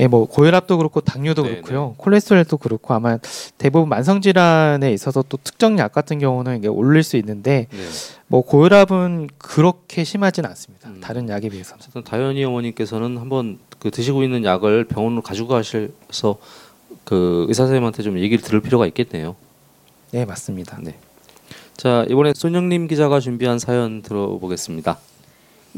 예, 0.00 0.06
뭐 0.06 0.26
고혈압도 0.26 0.76
그렇고 0.76 1.00
당뇨도 1.00 1.42
네, 1.42 1.50
그렇고요. 1.62 1.94
콜레스테롤도 1.96 2.58
그렇고 2.58 2.92
아마 2.92 3.18
대부분 3.56 3.88
만성 3.88 4.20
질환에 4.20 4.92
있어서 4.92 5.24
또 5.28 5.38
특정 5.42 5.78
약 5.78 5.92
같은 5.92 6.18
경우는 6.18 6.58
이게 6.58 6.68
올릴 6.68 7.02
수 7.02 7.16
있는데 7.16 7.66
네. 7.70 7.78
뭐 8.26 8.42
고혈압은 8.42 9.28
그렇게 9.38 10.04
심하진 10.04 10.44
않습니다. 10.44 10.90
음. 10.90 11.00
다른 11.00 11.28
약에 11.28 11.48
비해서는. 11.48 11.78
어쨌든 11.80 12.04
다현이 12.04 12.44
어머님께서는 12.44 13.16
한번 13.16 13.58
그 13.78 13.90
드시고 13.90 14.22
있는 14.22 14.44
약을 14.44 14.84
병원으로 14.84 15.22
가지고 15.22 15.48
가셔서 15.48 16.36
그 17.04 17.46
의사 17.48 17.62
선생님한테 17.62 18.02
좀 18.02 18.18
얘기를 18.18 18.42
들을 18.44 18.60
필요가 18.60 18.86
있겠네요. 18.86 19.34
네, 20.10 20.24
맞습니다. 20.24 20.78
네. 20.82 20.96
자 21.76 22.04
이번에 22.08 22.32
손영림 22.34 22.86
기자가 22.88 23.20
준비한 23.20 23.58
사연 23.58 24.02
들어보겠습니다. 24.02 24.98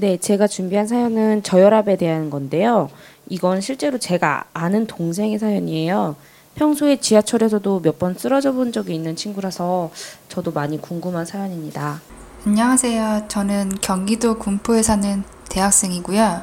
네, 0.00 0.16
제가 0.16 0.46
준비한 0.46 0.86
사연은 0.86 1.42
저혈압에 1.42 1.96
대한 1.96 2.30
건데요. 2.30 2.88
이건 3.28 3.60
실제로 3.60 3.98
제가 3.98 4.44
아는 4.54 4.86
동생의 4.86 5.40
사연이에요. 5.40 6.14
평소에 6.54 6.96
지하철에서도 7.00 7.80
몇 7.80 7.98
번 7.98 8.14
쓰러져 8.14 8.52
본 8.52 8.70
적이 8.70 8.94
있는 8.94 9.16
친구라서 9.16 9.90
저도 10.28 10.52
많이 10.52 10.80
궁금한 10.80 11.26
사연입니다. 11.26 12.00
안녕하세요. 12.46 13.24
저는 13.26 13.72
경기도 13.80 14.38
군포에 14.38 14.82
사는 14.82 15.24
대학생이고요. 15.50 16.42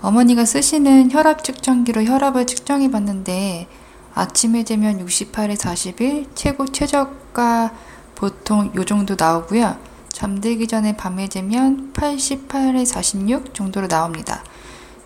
어머니가 0.00 0.46
쓰시는 0.46 1.10
혈압 1.12 1.44
측정기로 1.44 2.04
혈압을 2.04 2.46
측정해 2.46 2.90
봤는데 2.90 3.66
아침에 4.14 4.64
되면 4.64 5.04
68에 5.04 5.56
41, 5.56 6.26
최고 6.34 6.64
최저가 6.66 7.74
보통 8.14 8.72
요 8.76 8.84
정도 8.86 9.14
나오고요. 9.18 9.76
잠들기 10.18 10.66
전에 10.66 10.96
밤에 10.96 11.28
되면 11.28 11.92
88에 11.92 12.84
46 12.84 13.54
정도로 13.54 13.86
나옵니다. 13.86 14.42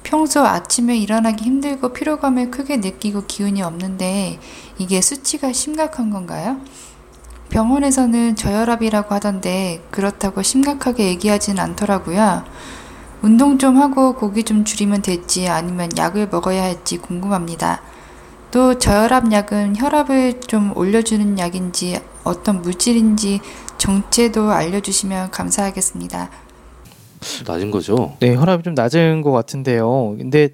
평소 0.03 0.41
아침에 0.41 0.97
일어나기 0.97 1.45
힘들고 1.45 1.91
피로감을 1.91 2.51
크게 2.51 2.79
느끼고 2.79 3.25
기운이 3.27 3.61
없는데 3.61 4.41
이게 4.79 5.03
수치가 5.03 5.53
심각한 5.53 6.09
건가요? 6.09 6.63
병원에서는 7.51 8.37
저혈압이라고 8.37 9.15
하던데 9.15 9.85
그렇다고 9.91 10.41
심각하게 10.41 11.09
얘기하진 11.09 11.59
않더라고요. 11.59 12.45
운동 13.21 13.59
좀 13.59 13.77
하고 13.77 14.15
고기 14.15 14.45
좀 14.45 14.65
줄이면 14.65 15.03
될지 15.03 15.47
아니면 15.47 15.91
약을 15.95 16.29
먹어야 16.31 16.63
할지 16.63 16.97
궁금합니다. 16.97 17.83
또 18.51 18.79
저혈압 18.79 19.31
약은 19.31 19.77
혈압을 19.77 20.41
좀 20.41 20.75
올려주는 20.75 21.39
약인지 21.39 22.01
어떤 22.25 22.63
물질인지 22.63 23.41
정체도 23.83 24.53
알려주시면 24.53 25.33
감사하겠습니다. 25.33 26.31
낮은 27.49 27.73
거죠. 27.73 28.17
네, 28.21 28.33
혈압이 28.37 28.63
좀 28.63 28.75
낮은 28.75 29.23
것 29.23 29.33
같은데요. 29.33 30.15
근데 30.19 30.51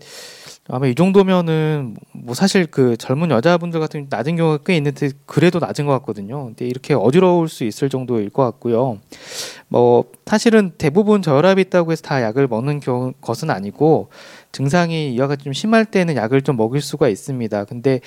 아마 0.66 0.86
이 0.86 0.94
정도면은 0.94 1.98
뭐 2.12 2.34
사실 2.34 2.64
그 2.64 2.96
젊은 2.96 3.30
여자분들 3.30 3.80
같은 3.80 4.06
낮은 4.08 4.36
경우가 4.36 4.64
꽤 4.64 4.78
있는데 4.78 5.10
그래도 5.26 5.58
낮은 5.58 5.84
것 5.84 5.92
같거든요. 5.98 6.46
근데 6.46 6.66
이렇게 6.66 6.94
어지러울 6.94 7.50
수 7.50 7.64
있을 7.64 7.90
정도일 7.90 8.30
것 8.30 8.44
같고요. 8.44 8.98
뭐 9.68 10.04
사실은 10.24 10.72
대부분 10.78 11.20
저혈압이 11.20 11.60
있다고 11.62 11.92
해서 11.92 12.00
다 12.00 12.22
약을 12.22 12.48
먹는 12.48 12.80
경우, 12.80 13.12
것은 13.20 13.50
아니고 13.50 14.08
증상이 14.52 15.12
이와 15.12 15.26
같이 15.26 15.44
좀 15.44 15.52
심할 15.52 15.84
때는 15.84 16.16
약을 16.16 16.40
좀 16.40 16.56
먹일 16.56 16.80
수가 16.80 17.08
있습니다. 17.10 17.64
근데 17.64 18.00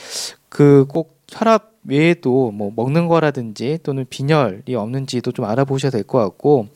그 0.50 0.88
꼭 0.90 1.22
혈압 1.32 1.71
외에도 1.84 2.52
뭐 2.52 2.72
먹는 2.76 3.08
거라든지 3.08 3.80
또는 3.84 4.06
빈혈이 4.10 4.76
없는지도 4.76 5.32
좀 5.32 5.46
알아보셔야 5.46 5.92
될 5.92 6.04
것 6.04 6.20
같고 6.20 6.68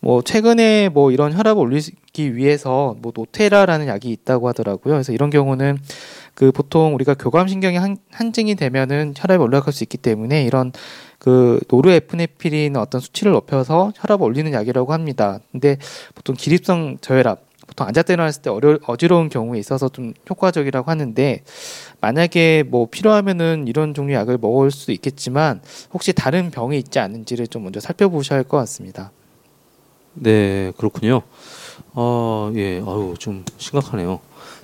뭐 0.00 0.20
최근에 0.20 0.90
뭐 0.90 1.10
이런 1.10 1.32
혈압을 1.32 1.62
올리기 1.62 2.36
위해서 2.36 2.94
뭐 3.00 3.12
노테라라는 3.14 3.86
약이 3.86 4.10
있다고 4.10 4.48
하더라고요. 4.48 4.94
그래서 4.94 5.12
이런 5.12 5.30
경우는 5.30 5.78
그 6.34 6.52
보통 6.52 6.94
우리가 6.94 7.14
교감신경이 7.14 7.76
한, 7.78 7.96
한증이 8.10 8.56
되면은 8.56 9.14
혈압이 9.16 9.42
올라갈 9.42 9.72
수 9.72 9.82
있기 9.84 9.96
때문에 9.96 10.44
이런 10.44 10.72
그 11.18 11.58
노르에프네피린 11.68 12.76
어떤 12.76 13.00
수치를 13.00 13.32
높여서 13.32 13.92
혈압을 13.96 14.26
올리는 14.26 14.52
약이라고 14.52 14.92
합니다. 14.92 15.40
근데 15.52 15.78
보통 16.14 16.34
기립성 16.36 16.98
저혈압 17.00 17.40
보통 17.74 17.88
앉았다 17.88 18.12
일어났을 18.12 18.42
때 18.42 18.50
어려, 18.50 18.78
어지러운 18.86 19.28
경우에 19.28 19.58
있어서 19.58 19.88
좀 19.88 20.14
효과적이라고 20.30 20.90
하는데 20.90 21.42
만약에 22.00 22.62
뭐 22.66 22.86
필요하면은 22.90 23.66
이런 23.66 23.94
종류 23.94 24.14
약을 24.14 24.38
먹을 24.38 24.70
수도 24.70 24.92
있겠지만 24.92 25.60
혹시 25.92 26.12
다른 26.12 26.50
병이 26.50 26.78
있지 26.78 26.98
않은지를 27.00 27.48
좀 27.48 27.64
먼저 27.64 27.80
살펴보셔야 27.80 28.38
할 28.38 28.44
것 28.44 28.58
같습니다. 28.58 29.10
네, 30.14 30.72
그렇군요. 30.76 31.22
어, 31.94 32.52
예, 32.54 32.76
아유, 32.86 33.14
좀 33.18 33.44
심각하네요. 33.58 34.20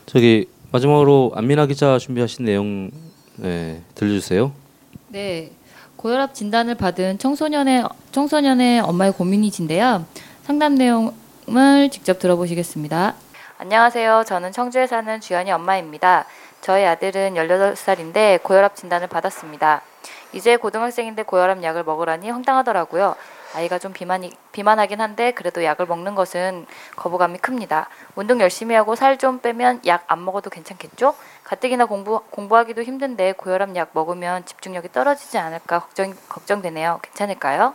저기 0.07 0.46
마지막으로 0.70 1.33
안민아 1.35 1.66
기자 1.66 1.99
준비하신 1.99 2.44
내용 2.44 2.90
네, 3.37 3.83
들려주세요. 3.96 4.53
네. 5.09 5.51
고혈압 5.96 6.35
진단을 6.35 6.77
받은 6.77 7.18
청소년의 7.18 7.85
청소년의 8.12 8.81
엄마의 8.81 9.12
고민이신데요. 9.12 10.07
상담 10.44 10.77
내용 10.77 11.12
을 11.56 11.90
직접 11.90 12.18
들어보시겠습니다. 12.18 13.14
안녕하세요. 13.58 14.24
저는 14.26 14.52
청주에 14.52 14.86
사는 14.86 15.20
주연이 15.20 15.50
엄마입니다. 15.50 16.24
저희 16.60 16.84
아들은 16.86 17.34
18살인데 17.34 18.42
고혈압 18.42 18.76
진단을 18.76 19.08
받았습니다. 19.08 19.82
이제 20.32 20.56
고등학생인데 20.56 21.24
고혈압 21.24 21.62
약을 21.62 21.82
먹으라니 21.84 22.30
황당하더라고요. 22.30 23.16
아이가 23.56 23.80
좀 23.80 23.92
비만이, 23.92 24.32
비만하긴 24.52 25.00
한데 25.00 25.32
그래도 25.32 25.64
약을 25.64 25.86
먹는 25.86 26.14
것은 26.14 26.66
거부감이 26.94 27.38
큽니다. 27.38 27.88
운동 28.14 28.40
열심히 28.40 28.76
하고 28.76 28.94
살 28.94 29.18
좀 29.18 29.40
빼면 29.40 29.80
약 29.86 30.04
안 30.06 30.24
먹어도 30.24 30.50
괜찮겠죠? 30.50 31.14
가뜩이나 31.42 31.86
공부, 31.86 32.20
공부하기도 32.30 32.82
힘든데 32.84 33.32
고혈압 33.32 33.74
약 33.74 33.90
먹으면 33.92 34.44
집중력이 34.46 34.92
떨어지지 34.92 35.36
않을까 35.38 35.80
걱정, 35.80 36.14
걱정되네요. 36.28 37.00
괜찮을까요? 37.02 37.74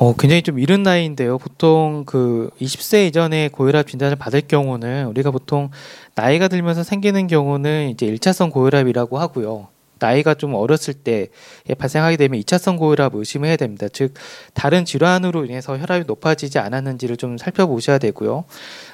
어, 0.00 0.14
굉장히 0.14 0.42
좀 0.42 0.60
이른 0.60 0.84
나이인데요. 0.84 1.38
보통 1.38 2.04
그 2.06 2.50
20세 2.60 3.08
이전에 3.08 3.48
고혈압 3.48 3.88
진단을 3.88 4.14
받을 4.14 4.40
경우는 4.40 5.06
우리가 5.06 5.32
보통 5.32 5.70
나이가 6.14 6.46
들면서 6.46 6.84
생기는 6.84 7.26
경우는 7.26 7.90
이제 7.90 8.06
1차성 8.06 8.52
고혈압이라고 8.52 9.18
하고요. 9.18 9.66
나이가 9.98 10.34
좀 10.34 10.54
어렸을 10.54 10.94
때 10.94 11.26
발생하게 11.76 12.16
되면 12.16 12.38
2차성 12.40 12.78
고혈압 12.78 13.16
의심해야 13.16 13.56
됩니다. 13.56 13.88
즉 13.92 14.14
다른 14.54 14.84
질환으로 14.84 15.44
인해서 15.46 15.76
혈압이 15.76 16.04
높아지지 16.06 16.60
않았는지를 16.60 17.16
좀 17.16 17.36
살펴보셔야 17.36 17.98
되고요. 17.98 18.44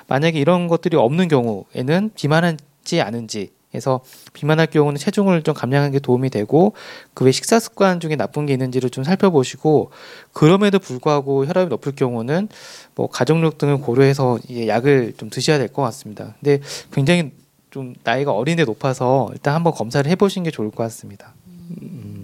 만약에 0.07 0.39
이런 0.39 0.69
것들이 0.69 0.97
없는 0.97 1.29
경우에는 1.29 2.13
비만하지 2.15 3.03
않은지 3.03 3.51
해서 3.75 4.01
비만할 4.33 4.67
경우는 4.69 4.99
체중을 4.99 5.43
좀 5.43 5.55
감량하는 5.55 5.93
게 5.93 5.99
도움이 5.99 6.31
되고 6.31 6.75
그 7.15 7.25
외 7.25 7.33
식사 7.33 7.59
습관 7.59 8.01
중에 8.01 8.17
나쁜 8.17 8.47
게 8.47 8.53
있는지를 8.53 8.91
좀 8.91 9.05
살펴보시고 9.05 9.91
그럼에도 10.33 10.79
불구하고 10.79 11.47
혈압이 11.47 11.69
높을 11.71 11.93
경우는 11.95 12.49
뭐 12.95 13.09
가족력 13.09 13.59
등을 13.59 13.79
고려해서 13.79 14.39
이제 14.49 14.69
약을 14.69 15.15
좀 15.17 15.31
드셔야 15.31 15.59
될 15.59 15.69
것 15.69 15.83
같습니다. 15.83 16.35
근데 16.41 16.61
굉장히 16.93 17.33
좀 17.71 17.95
나이가 18.05 18.33
어린데 18.33 18.65
높아서 18.65 19.29
일단 19.33 19.55
한번 19.55 19.73
검사를 19.73 20.09
해보시는 20.11 20.45
게 20.45 20.51
좋을 20.51 20.71
것 20.71 20.83
같습니다. 20.85 21.35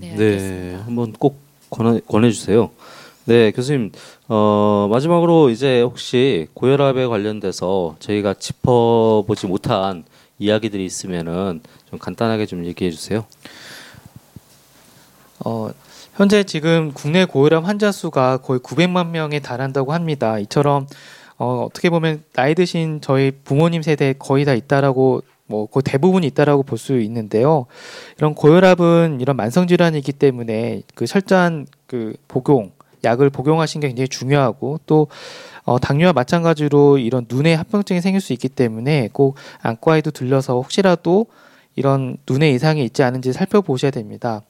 네, 0.01 0.15
네, 0.17 0.75
한번 0.85 1.13
꼭 1.13 1.41
권해, 1.71 2.01
권해주세요. 2.07 2.71
네, 3.25 3.51
교수님. 3.53 3.93
어, 4.29 4.89
마지막으로 4.91 5.51
이제 5.51 5.83
혹시 5.83 6.47
고혈압에 6.55 7.07
관련돼서 7.07 7.97
저희가 8.01 8.35
짚어보지 8.35 9.47
못한 9.47 10.05
이야기들이 10.41 10.85
있으면은 10.85 11.61
좀 11.89 11.99
간단하게 11.99 12.47
좀 12.47 12.65
얘기해 12.65 12.91
주세요. 12.91 13.25
어, 15.45 15.71
현재 16.15 16.43
지금 16.43 16.93
국내 16.93 17.25
고혈압 17.25 17.65
환자 17.65 17.93
수가 17.93 18.39
거의 18.39 18.59
900만 18.61 19.11
명에 19.11 19.39
달한다고 19.41 19.93
합니다. 19.93 20.39
이처럼 20.39 20.87
어, 21.39 21.67
어떻게 21.67 21.89
보면 21.89 22.25
나이 22.33 22.55
드신 22.55 23.01
저희 23.01 23.31
부모님 23.31 23.83
세대에 23.83 24.15
거의 24.19 24.45
다 24.45 24.55
있다라고 24.55 25.23
뭐 25.47 25.67
거의 25.67 25.83
대부분 25.85 26.25
있다라고 26.25 26.63
볼 26.63 26.79
수 26.79 26.99
있는데요. 27.01 27.67
이런 28.19 28.35
고혈압은 28.35 29.19
이런 29.21 29.37
만성 29.37 29.67
질환이기 29.67 30.13
때문에 30.13 30.83
그 30.95 31.07
철저한 31.07 31.67
그 31.87 32.15
복용 32.29 32.73
약을 33.05 33.31
복용하시는 33.31 33.81
게 33.81 33.89
굉장히 33.89 34.09
중요하고 34.09 34.81
또 34.87 35.09
어, 35.65 35.79
당뇨와 35.79 36.13
마찬가지로 36.13 36.99
이런 36.99 37.27
눈에 37.29 37.55
합병증이 37.55 38.01
생길 38.01 38.21
수 38.21 38.33
있기 38.33 38.49
때문에 38.49 39.11
꼭 39.13 39.37
안과에도 39.61 40.11
들려서 40.11 40.55
혹시라도 40.55 41.27
이런 41.77 42.17
눈에 42.29 42.51
이상이 42.51 42.85
있지 42.85 43.03
않은지 43.03 43.33
살펴보셔야 43.33 43.91
됩니다. 43.91 44.43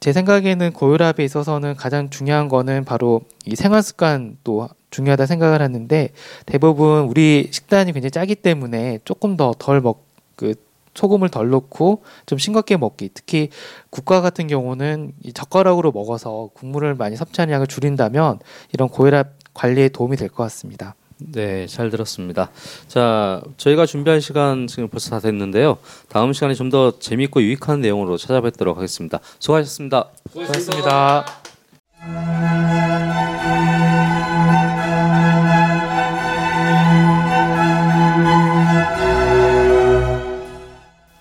제 0.00 0.12
생각에는 0.12 0.72
고혈압에 0.72 1.24
있어서는 1.24 1.74
가장 1.74 2.10
중요한 2.10 2.48
거는 2.48 2.84
바로 2.84 3.22
이 3.46 3.56
생활 3.56 3.82
습관도 3.82 4.68
중요하다 4.90 5.26
생각을 5.26 5.60
하는데 5.60 6.10
대부분 6.46 7.04
우리 7.04 7.48
식단이 7.50 7.92
굉장히 7.92 8.10
짜기 8.10 8.34
때문에 8.34 9.00
조금 9.04 9.36
더 9.36 9.52
덜 9.58 9.80
먹 9.80 10.08
그 10.38 10.54
소금을 10.94 11.28
덜 11.28 11.50
넣고 11.50 12.02
좀 12.26 12.38
싱겁게 12.38 12.76
먹기 12.76 13.10
특히 13.12 13.50
국과 13.90 14.20
같은 14.20 14.46
경우는 14.46 15.12
이 15.22 15.32
젓가락으로 15.32 15.92
먹어서 15.92 16.50
국물을 16.54 16.94
많이 16.94 17.14
섭취하는 17.14 17.52
양을 17.52 17.66
줄인다면 17.66 18.38
이런 18.72 18.88
고혈압 18.88 19.37
관리에 19.58 19.88
도움이 19.88 20.16
될 20.16 20.28
것 20.28 20.44
같습니다. 20.44 20.94
네, 21.18 21.66
잘 21.66 21.90
들었습니다. 21.90 22.50
자, 22.86 23.42
저희가 23.56 23.86
준비한 23.86 24.20
시간 24.20 24.68
지금 24.68 24.88
벌써 24.88 25.10
다 25.10 25.18
됐는데요. 25.18 25.78
다음 26.08 26.32
시간에 26.32 26.54
좀 26.54 26.70
더 26.70 26.96
재밌고 27.00 27.42
유익한 27.42 27.80
내용으로 27.80 28.16
찾아뵙도록 28.16 28.76
하겠습니다. 28.76 29.18
수고하셨습니다. 29.40 30.10
고맙습니다. 30.32 31.24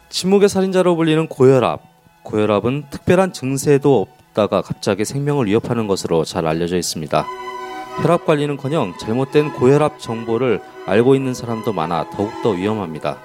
침묵의 0.10 0.50
살인자로 0.50 0.96
불리는 0.96 1.28
고혈압. 1.28 1.82
고혈압은 2.24 2.86
특별한 2.90 3.34
증세도 3.34 4.02
없다가 4.02 4.62
갑자기 4.62 5.06
생명을 5.06 5.46
위협하는 5.46 5.88
것으로 5.88 6.24
잘 6.26 6.46
알려져 6.48 6.78
있습니다. 6.78 7.26
혈압 8.02 8.26
관리는커녕 8.26 8.98
잘못된 9.00 9.54
고혈압 9.54 10.00
정보를 10.00 10.62
알고 10.86 11.16
있는 11.16 11.34
사람도 11.34 11.74
많아 11.74 12.10
더욱더 12.12 12.52
위험합니다. 12.52 13.18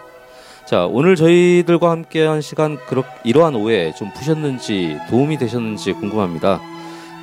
자, 0.67 0.87
오늘 0.87 1.17
저희들과 1.17 1.91
함께한 1.91 2.41
시간 2.41 2.79
그렇 2.87 3.05
이러한 3.25 3.55
오해 3.55 3.93
좀 3.95 4.11
푸셨는지 4.15 4.97
도움이 5.11 5.37
되셨는지 5.39 5.93
궁금합니다. 5.93 6.61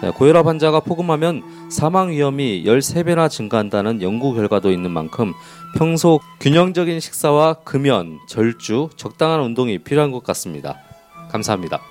네, 0.02 0.12
고혈압 0.12 0.46
환자가 0.46 0.80
폭음하면 0.80 1.70
사망 1.70 2.12
위험이 2.12 2.64
13배나 2.66 3.30
증가한다는 3.30 4.02
연구 4.02 4.34
결과도 4.34 4.72
있는 4.72 4.92
만큼 4.92 5.34
평소 5.78 6.20
균형적인 6.40 7.00
식사와 7.00 7.56
금연, 7.66 8.20
절주, 8.28 8.90
적당한 8.96 9.42
운동이 9.42 9.80
필요한 9.80 10.12
것 10.12 10.24
같습니다. 10.24 10.78
감사합니다. 11.32 11.82